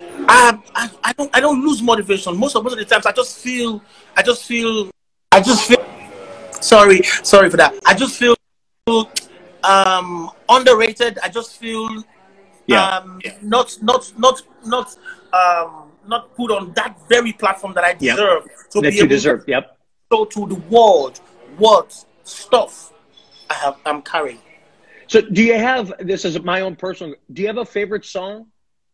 Um, 0.00 0.62
I, 0.74 0.90
I 1.02 1.12
don't 1.14 1.34
I 1.34 1.40
don't 1.40 1.62
lose 1.64 1.82
motivation. 1.82 2.36
Most 2.36 2.54
of 2.54 2.62
most 2.62 2.74
of 2.74 2.78
the 2.78 2.84
times 2.84 3.06
I 3.06 3.12
just 3.12 3.38
feel 3.38 3.82
I 4.16 4.22
just 4.22 4.44
feel 4.44 4.90
I 5.32 5.40
just 5.40 5.66
feel 5.66 5.84
sorry 6.60 7.02
sorry 7.02 7.50
for 7.50 7.56
that. 7.56 7.74
I 7.86 7.94
just 7.94 8.16
feel 8.16 8.36
um, 9.64 10.30
underrated. 10.48 11.18
I 11.22 11.28
just 11.28 11.58
feel 11.58 12.04
yeah. 12.66 12.98
Um, 12.98 13.20
not 13.42 13.76
not 13.82 14.12
not 14.16 14.42
not 14.64 14.96
um, 15.32 15.90
not 16.06 16.34
put 16.36 16.50
on 16.50 16.72
that 16.74 16.96
very 17.08 17.32
platform 17.32 17.74
that 17.74 17.84
I 17.84 17.94
deserve 17.94 18.44
yep. 18.46 18.70
to 18.70 18.80
that 18.80 18.90
be 18.90 18.96
you 18.96 19.06
deserve. 19.06 19.44
To 19.46 19.50
yep. 19.50 19.76
So 20.12 20.24
to 20.24 20.46
the 20.46 20.56
world, 20.70 21.18
what 21.56 22.04
stuff 22.24 22.92
I 23.48 23.54
have 23.54 23.76
I'm 23.84 24.02
carrying. 24.02 24.38
So 25.08 25.20
do 25.20 25.42
you 25.42 25.54
have 25.54 25.92
this 25.98 26.24
is 26.24 26.40
my 26.42 26.60
own 26.60 26.76
personal? 26.76 27.16
Do 27.32 27.42
you 27.42 27.48
have 27.48 27.58
a 27.58 27.64
favorite 27.64 28.04
song? 28.04 28.46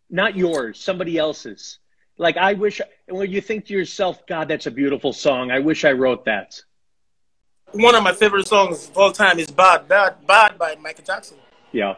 Not 0.09 0.37
yours, 0.37 0.81
somebody 0.81 1.19
else's. 1.19 1.79
Like 2.17 2.37
I 2.39 2.55
wish 2.55 2.81
when 3.09 3.31
you 3.31 3.43
think 3.43 3.67
to 3.67 3.75
yourself, 3.75 4.27
God, 4.27 4.49
that's 4.49 4.67
a 4.67 4.71
beautiful 4.71 5.13
song. 5.13 5.51
I 5.51 5.59
wish 5.59 5.85
I 5.85 5.93
wrote 5.93 6.25
that 6.25 6.59
one 7.73 7.95
of 7.95 8.03
my 8.03 8.13
favorite 8.13 8.47
songs 8.47 8.89
of 8.89 8.97
all 8.97 9.13
time 9.13 9.39
is 9.39 9.51
"Bad," 9.51 9.89
"Bad," 9.89 10.27
"Bad" 10.27 10.59
by 10.59 10.77
Michael 10.77 11.05
Jackson. 11.05 11.39
Yeah. 11.73 11.97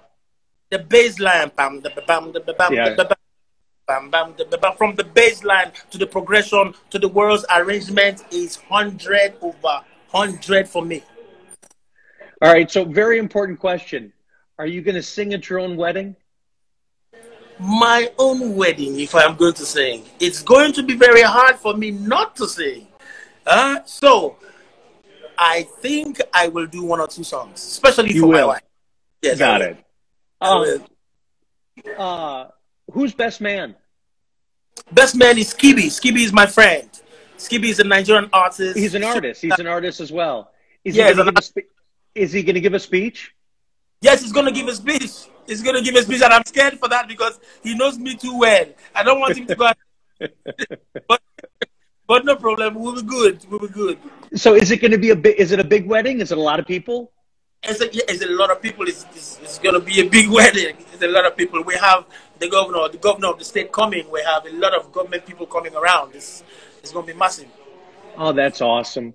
The 0.71 0.79
bass 0.79 1.19
line, 1.19 1.51
bam, 1.57 1.81
the 1.81 1.91
bam, 2.07 2.33
the 2.33 2.41
bam, 2.41 2.73
yeah. 2.73 2.95
the 2.95 3.17
bam, 3.87 4.11
bam, 4.11 4.35
the 4.37 4.59
bam, 4.59 4.77
from 4.77 4.95
the 4.97 5.05
bass 5.05 5.45
line 5.45 5.73
to 5.91 5.99
the 5.99 6.07
progression 6.07 6.75
to 6.91 6.99
the 6.99 7.09
world's 7.09 7.47
arrangement 7.55 8.25
is 8.31 8.57
hundred 8.57 9.35
over 9.41 9.81
hundred 10.09 10.69
for 10.69 10.85
me. 10.85 11.03
All 12.43 12.53
right, 12.53 12.71
so 12.71 12.85
very 12.85 13.19
important 13.19 13.59
question: 13.59 14.13
Are 14.59 14.67
you 14.67 14.83
going 14.83 14.95
to 14.95 15.03
sing 15.03 15.33
at 15.33 15.49
your 15.49 15.61
own 15.61 15.77
wedding? 15.77 16.17
My 17.61 18.13
own 18.19 18.55
wedding, 18.55 19.01
if 19.01 19.17
I'm 19.17 19.35
going 19.35 19.55
to 19.55 19.67
sing, 19.67 20.05
it's 20.21 20.43
going 20.43 20.73
to 20.75 20.83
be 20.85 20.95
very 20.95 21.23
hard 21.23 21.57
for 21.57 21.75
me 21.75 21.91
not 21.91 22.37
to 22.37 22.47
sing. 22.47 22.87
Uh, 23.45 23.81
so 23.85 24.37
I 25.39 25.63
think 25.63 26.21
I 26.35 26.49
will 26.49 26.67
do 26.67 26.83
one 26.83 27.01
or 27.01 27.07
two 27.07 27.23
songs, 27.25 27.63
especially 27.65 28.13
you 28.13 28.23
for 28.23 28.27
will. 28.27 28.39
my 28.39 28.45
wife. 28.45 28.63
Yes, 29.23 29.39
got 29.39 29.63
it. 29.63 29.77
Um, 30.41 30.85
uh, 31.97 32.47
who's 32.93 33.15
best 33.15 33.41
man? 33.41 33.77
Best 34.93 35.15
man 35.15 35.39
is 35.39 35.55
Skiibii. 35.55 35.87
Skiibii 35.87 36.25
is 36.25 36.33
my 36.33 36.47
friend. 36.47 36.89
Skiibii 37.37 37.67
is 37.67 37.79
a 37.79 37.85
Nigerian 37.85 38.29
artist. 38.33 38.77
He's 38.77 38.95
an 38.95 39.05
artist. 39.05 39.41
He's 39.43 39.59
an 39.59 39.67
artist 39.67 40.01
as 40.01 40.11
well. 40.11 40.51
Yeah. 40.85 41.11
Is 42.15 42.33
he 42.33 42.43
going 42.43 42.55
to 42.55 42.61
give 42.61 42.75
a 42.75 42.81
speech? 42.81 43.33
Yes, 44.01 44.23
he's 44.23 44.33
going 44.33 44.47
to 44.47 44.53
give 44.53 44.67
a 44.67 44.75
speech. 44.75 45.29
He's 45.47 45.63
going 45.63 45.77
to 45.77 45.83
give 45.83 45.95
a 45.95 46.03
speech, 46.03 46.23
and 46.23 46.33
I'm 46.33 46.45
scared 46.45 46.79
for 46.79 46.89
that 46.89 47.09
because 47.09 47.39
he 47.63 47.75
knows 47.75 47.99
me 47.99 48.17
too 48.17 48.39
well. 48.39 48.67
I 48.95 49.03
don't 49.03 49.21
want 49.21 49.37
him 49.37 49.47
to 49.47 49.55
go. 49.55 49.71
but 51.09 51.21
but 52.09 52.25
no 52.25 52.35
problem. 52.35 52.75
We'll 52.75 52.97
be 52.97 53.03
good. 53.03 53.45
We'll 53.49 53.61
be 53.61 53.69
good. 53.69 53.99
So 54.35 54.55
is 54.55 54.71
it 54.73 54.79
going 54.81 54.91
to 54.91 54.99
be 54.99 55.11
a 55.11 55.17
big? 55.17 55.39
Is 55.39 55.53
it 55.53 55.61
a 55.61 55.65
big 55.65 55.87
wedding? 55.87 56.21
Is 56.21 56.33
it 56.33 56.39
a 56.39 56.41
lot 56.41 56.59
of 56.59 56.67
people? 56.67 57.13
It's 57.63 57.81
a, 57.81 57.93
yeah, 57.93 58.03
it's 58.09 58.25
a 58.25 58.29
lot 58.29 58.51
of 58.51 58.63
people. 58.63 58.89
It's, 58.89 59.05
it's, 59.15 59.39
it's 59.43 59.59
going 59.59 59.75
to 59.75 59.81
be 59.81 60.01
a 60.01 60.09
big 60.09 60.29
wedding. 60.39 60.77
It's 60.93 61.03
a 61.03 61.09
lot 61.09 61.27
of 61.27 61.37
people. 61.37 61.63
We 61.63 61.75
have 61.75 62.07
the 62.39 62.49
governor, 62.49 62.89
the 62.89 62.99
governor 62.99 63.29
of 63.29 63.39
the 63.39 63.45
state 63.45 63.71
coming. 63.73 64.11
We 64.11 64.23
have 64.23 64.47
a 64.47 64.53
lot 64.53 64.75
of 64.75 64.91
government 64.93 65.27
people 65.27 65.47
coming 65.47 65.75
around. 65.75 66.15
It's, 66.15 66.43
it's 66.83 66.93
going 66.93 67.07
to 67.07 67.13
be 67.13 67.19
massive. 67.19 67.49
Oh, 68.17 68.33
that's 68.33 68.61
awesome. 68.61 69.15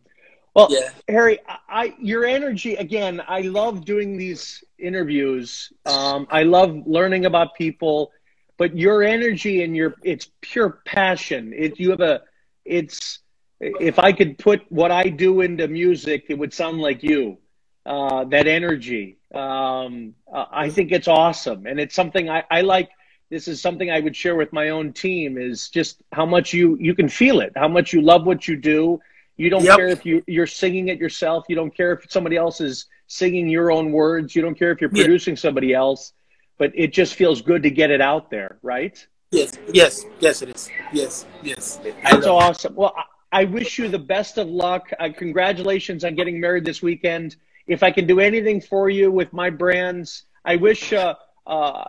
Well, 0.55 0.67
yeah. 0.69 0.89
Harry, 1.07 1.39
I, 1.67 1.95
your 1.99 2.25
energy 2.25 2.75
again. 2.75 3.21
I 3.27 3.41
love 3.41 3.85
doing 3.85 4.17
these 4.17 4.63
interviews. 4.77 5.73
Um, 5.85 6.27
I 6.29 6.43
love 6.43 6.83
learning 6.85 7.25
about 7.25 7.55
people, 7.55 8.11
but 8.57 8.77
your 8.77 9.01
energy 9.01 9.63
and 9.63 9.75
your 9.75 9.95
it's 10.03 10.29
pure 10.41 10.81
passion. 10.85 11.53
It 11.55 11.79
you 11.79 11.89
have 11.89 12.01
a 12.01 12.21
it's 12.65 13.19
if 13.59 13.99
I 13.99 14.11
could 14.11 14.37
put 14.37 14.61
what 14.69 14.91
I 14.91 15.03
do 15.03 15.41
into 15.41 15.67
music, 15.67 16.25
it 16.29 16.37
would 16.37 16.53
sound 16.53 16.79
like 16.79 17.03
you. 17.03 17.37
Uh, 17.85 18.23
that 18.25 18.47
energy. 18.47 19.17
Um, 19.33 20.15
uh, 20.31 20.45
I 20.51 20.69
think 20.69 20.91
it's 20.91 21.09
awesome, 21.09 21.65
and 21.65 21.79
it's 21.79 21.93
something 21.95 22.29
I, 22.29 22.43
I 22.49 22.61
like. 22.61 22.89
This 23.29 23.47
is 23.47 23.61
something 23.61 23.89
I 23.89 23.99
would 23.99 24.15
share 24.15 24.35
with 24.35 24.53
my 24.53 24.69
own 24.69 24.93
team. 24.93 25.37
Is 25.37 25.69
just 25.69 26.01
how 26.13 26.25
much 26.25 26.53
you 26.53 26.77
you 26.79 26.95
can 26.95 27.09
feel 27.09 27.41
it, 27.41 27.51
how 27.55 27.67
much 27.67 27.91
you 27.91 28.01
love 28.01 28.25
what 28.25 28.47
you 28.47 28.55
do. 28.55 29.01
You 29.35 29.49
don't 29.49 29.65
yep. 29.65 29.75
care 29.75 29.87
if 29.87 30.05
you 30.05 30.23
you're 30.27 30.47
singing 30.47 30.87
it 30.87 30.97
yourself. 30.97 31.43
You 31.49 31.57
don't 31.57 31.75
care 31.75 31.91
if 31.93 32.09
somebody 32.09 32.37
else 32.37 32.61
is 32.61 32.85
singing 33.07 33.49
your 33.49 33.69
own 33.69 33.91
words. 33.91 34.33
You 34.33 34.41
don't 34.41 34.55
care 34.55 34.71
if 34.71 34.79
you're 34.79 34.89
producing 34.89 35.35
somebody 35.35 35.73
else. 35.73 36.13
But 36.57 36.71
it 36.75 36.93
just 36.93 37.15
feels 37.15 37.41
good 37.41 37.63
to 37.63 37.69
get 37.69 37.91
it 37.91 37.99
out 37.99 38.29
there, 38.29 38.59
right? 38.61 39.05
Yes, 39.33 39.57
yes, 39.73 40.05
yes, 40.19 40.41
it 40.43 40.55
is. 40.55 40.69
Yes, 40.91 41.25
yes. 41.41 41.79
That's 42.03 42.27
awesome. 42.27 42.75
Well, 42.75 42.93
I 43.31 43.45
wish 43.45 43.79
you 43.79 43.87
the 43.89 43.97
best 43.97 44.37
of 44.37 44.47
luck. 44.47 44.91
Uh, 44.99 45.09
congratulations 45.17 46.03
on 46.03 46.13
getting 46.13 46.39
married 46.39 46.65
this 46.65 46.83
weekend. 46.83 47.37
If 47.65 47.81
I 47.81 47.91
can 47.91 48.05
do 48.05 48.19
anything 48.19 48.61
for 48.61 48.91
you 48.91 49.11
with 49.11 49.33
my 49.33 49.49
brands, 49.49 50.25
I 50.45 50.57
wish. 50.57 50.93
Uh, 50.93 51.15
uh, 51.47 51.83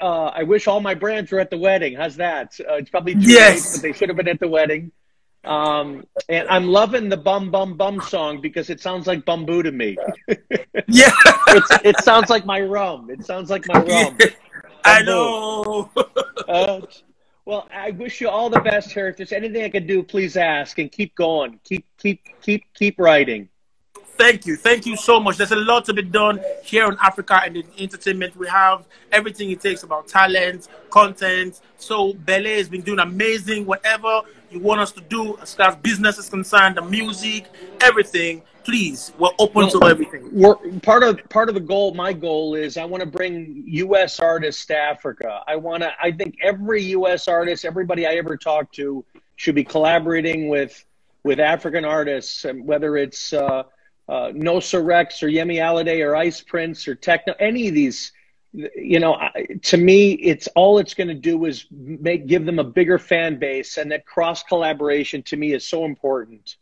uh, 0.00 0.32
I 0.34 0.42
wish 0.42 0.66
all 0.66 0.80
my 0.80 0.94
brands 0.94 1.30
were 1.30 1.38
at 1.38 1.48
the 1.48 1.56
wedding. 1.56 1.94
How's 1.94 2.16
that? 2.16 2.58
Uh, 2.60 2.74
it's 2.74 2.90
probably 2.90 3.14
too 3.14 3.20
yes. 3.20 3.54
late, 3.54 3.72
but 3.72 3.82
they 3.82 3.92
should 3.96 4.08
have 4.08 4.16
been 4.16 4.28
at 4.28 4.40
the 4.40 4.48
wedding. 4.48 4.90
Um, 5.44 6.04
and 6.28 6.46
I'm 6.48 6.66
loving 6.66 7.08
the 7.08 7.16
bum 7.16 7.50
bum 7.52 7.76
bum 7.76 8.00
song 8.00 8.40
because 8.40 8.68
it 8.68 8.80
sounds 8.80 9.06
like 9.06 9.24
Bumbu 9.24 9.62
to 9.62 9.72
me. 9.72 9.96
yeah, 10.88 11.12
it 11.84 11.96
sounds 12.04 12.28
like 12.28 12.44
my 12.44 12.60
rum. 12.60 13.10
It 13.10 13.24
sounds 13.24 13.48
like 13.48 13.66
my 13.68 13.80
rum. 13.84 14.18
I 14.84 15.02
know. 15.02 15.90
uh, 16.48 16.80
well, 17.44 17.68
I 17.74 17.90
wish 17.92 18.20
you 18.20 18.28
all 18.28 18.50
the 18.50 18.60
best, 18.60 18.92
here. 18.92 19.08
If 19.08 19.16
there's 19.16 19.32
anything 19.32 19.64
I 19.64 19.70
can 19.70 19.86
do, 19.86 20.02
please 20.02 20.36
ask 20.36 20.78
and 20.78 20.90
keep 20.90 21.14
going. 21.14 21.58
Keep 21.64 21.86
keep 21.98 22.20
keep 22.42 22.64
keep 22.74 22.98
writing. 22.98 23.48
Thank 24.20 24.44
you. 24.44 24.56
Thank 24.56 24.84
you 24.84 24.96
so 24.96 25.18
much. 25.18 25.38
There's 25.38 25.50
a 25.52 25.56
lot 25.56 25.86
to 25.86 25.94
be 25.94 26.02
done 26.02 26.40
here 26.62 26.84
in 26.86 26.96
Africa 27.02 27.40
and 27.42 27.56
in 27.56 27.64
entertainment. 27.78 28.36
We 28.36 28.46
have 28.48 28.86
everything 29.10 29.50
it 29.50 29.62
takes 29.62 29.82
about 29.82 30.08
talent, 30.08 30.68
content. 30.90 31.60
So 31.78 32.12
Bele 32.12 32.58
has 32.58 32.68
been 32.68 32.82
doing 32.82 32.98
amazing. 32.98 33.64
Whatever 33.64 34.20
you 34.50 34.60
want 34.60 34.82
us 34.82 34.92
to 34.92 35.00
do 35.00 35.38
as 35.38 35.54
far 35.54 35.68
as 35.68 35.76
business 35.76 36.18
is 36.18 36.28
concerned, 36.28 36.76
the 36.76 36.82
music, 36.82 37.46
everything 37.80 38.42
please 38.70 39.12
we're 39.18 39.28
open 39.38 39.62
well, 39.62 39.70
to 39.70 39.84
everything 39.84 40.28
we're 40.32 40.56
part 40.80 41.02
of 41.02 41.18
part 41.28 41.48
of 41.48 41.54
the 41.54 41.60
goal 41.60 41.92
my 41.94 42.12
goal 42.12 42.54
is 42.54 42.76
i 42.76 42.84
want 42.84 43.02
to 43.02 43.08
bring 43.08 43.64
us 43.94 44.20
artists 44.20 44.66
to 44.66 44.76
africa 44.76 45.40
i 45.46 45.56
want 45.56 45.82
to 45.82 45.90
i 46.02 46.10
think 46.10 46.36
every 46.42 46.82
us 46.84 47.28
artist 47.28 47.64
everybody 47.64 48.06
i 48.06 48.12
ever 48.12 48.36
talk 48.36 48.70
to 48.72 49.04
should 49.36 49.54
be 49.54 49.64
collaborating 49.64 50.48
with 50.48 50.84
with 51.22 51.40
African 51.40 51.84
artists, 51.84 52.44
and 52.44 52.66
whether 52.66 52.96
it's 52.96 53.32
uh, 53.32 53.64
uh, 54.08 54.28
Nosa 54.32 54.84
Rex 54.84 55.22
or 55.22 55.28
Yemi 55.28 55.56
Alade 55.56 56.04
or 56.04 56.16
Ice 56.16 56.40
Prince 56.40 56.88
or 56.88 56.96
Tekno, 56.96 57.34
any 57.38 57.68
of 57.68 57.74
these, 57.74 58.12
you 58.52 59.00
know, 59.00 59.18
to 59.62 59.76
me, 59.76 60.12
it's 60.12 60.48
all 60.56 60.78
it's 60.78 60.94
going 60.94 61.08
to 61.08 61.14
do 61.14 61.44
is 61.44 61.66
make 61.70 62.26
give 62.26 62.46
them 62.46 62.58
a 62.58 62.64
bigger 62.64 62.98
fan 62.98 63.38
base, 63.38 63.76
and 63.76 63.92
that 63.92 64.06
cross 64.06 64.42
collaboration 64.42 65.22
to 65.24 65.36
me 65.36 65.52
is 65.52 65.66
so 65.66 65.84
important. 65.84 66.56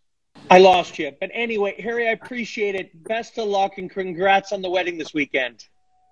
I 0.51 0.59
lost 0.59 0.99
you, 0.99 1.13
but 1.21 1.31
anyway, 1.35 1.81
Harry, 1.81 2.09
I 2.09 2.13
appreciate 2.13 2.75
it. 2.75 3.05
Best 3.05 3.39
of 3.39 3.49
luck 3.49 3.79
and 3.79 3.91
congrats 3.91 4.53
on 4.53 4.63
the 4.63 4.71
wedding 4.71 4.97
this 4.97 5.13
weekend. 5.13 5.67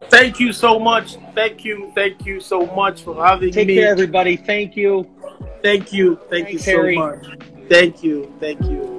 Thank 0.05 0.39
you 0.41 0.53
so 0.53 0.79
much. 0.79 1.17
Thank 1.35 1.65
you. 1.65 1.91
Thank 1.95 2.27
you 2.27 2.41
so 2.41 2.67
much 2.67 3.03
for 3.03 3.25
having 3.25 3.51
Take 3.51 3.69
me. 3.69 3.75
Take 3.75 3.83
care, 3.83 3.93
everybody. 3.93 4.37
Thank 4.37 4.77
you. 4.77 5.11
Thank 5.63 5.93
you. 5.93 6.17
Thank 6.29 6.49
Thanks, 6.49 6.53
you 6.53 6.59
so 6.59 6.71
Harry. 6.73 6.97
much. 6.97 7.27
Thank 7.71 8.03
you. 8.03 8.33
Thank 8.39 8.61
you. 8.63 8.96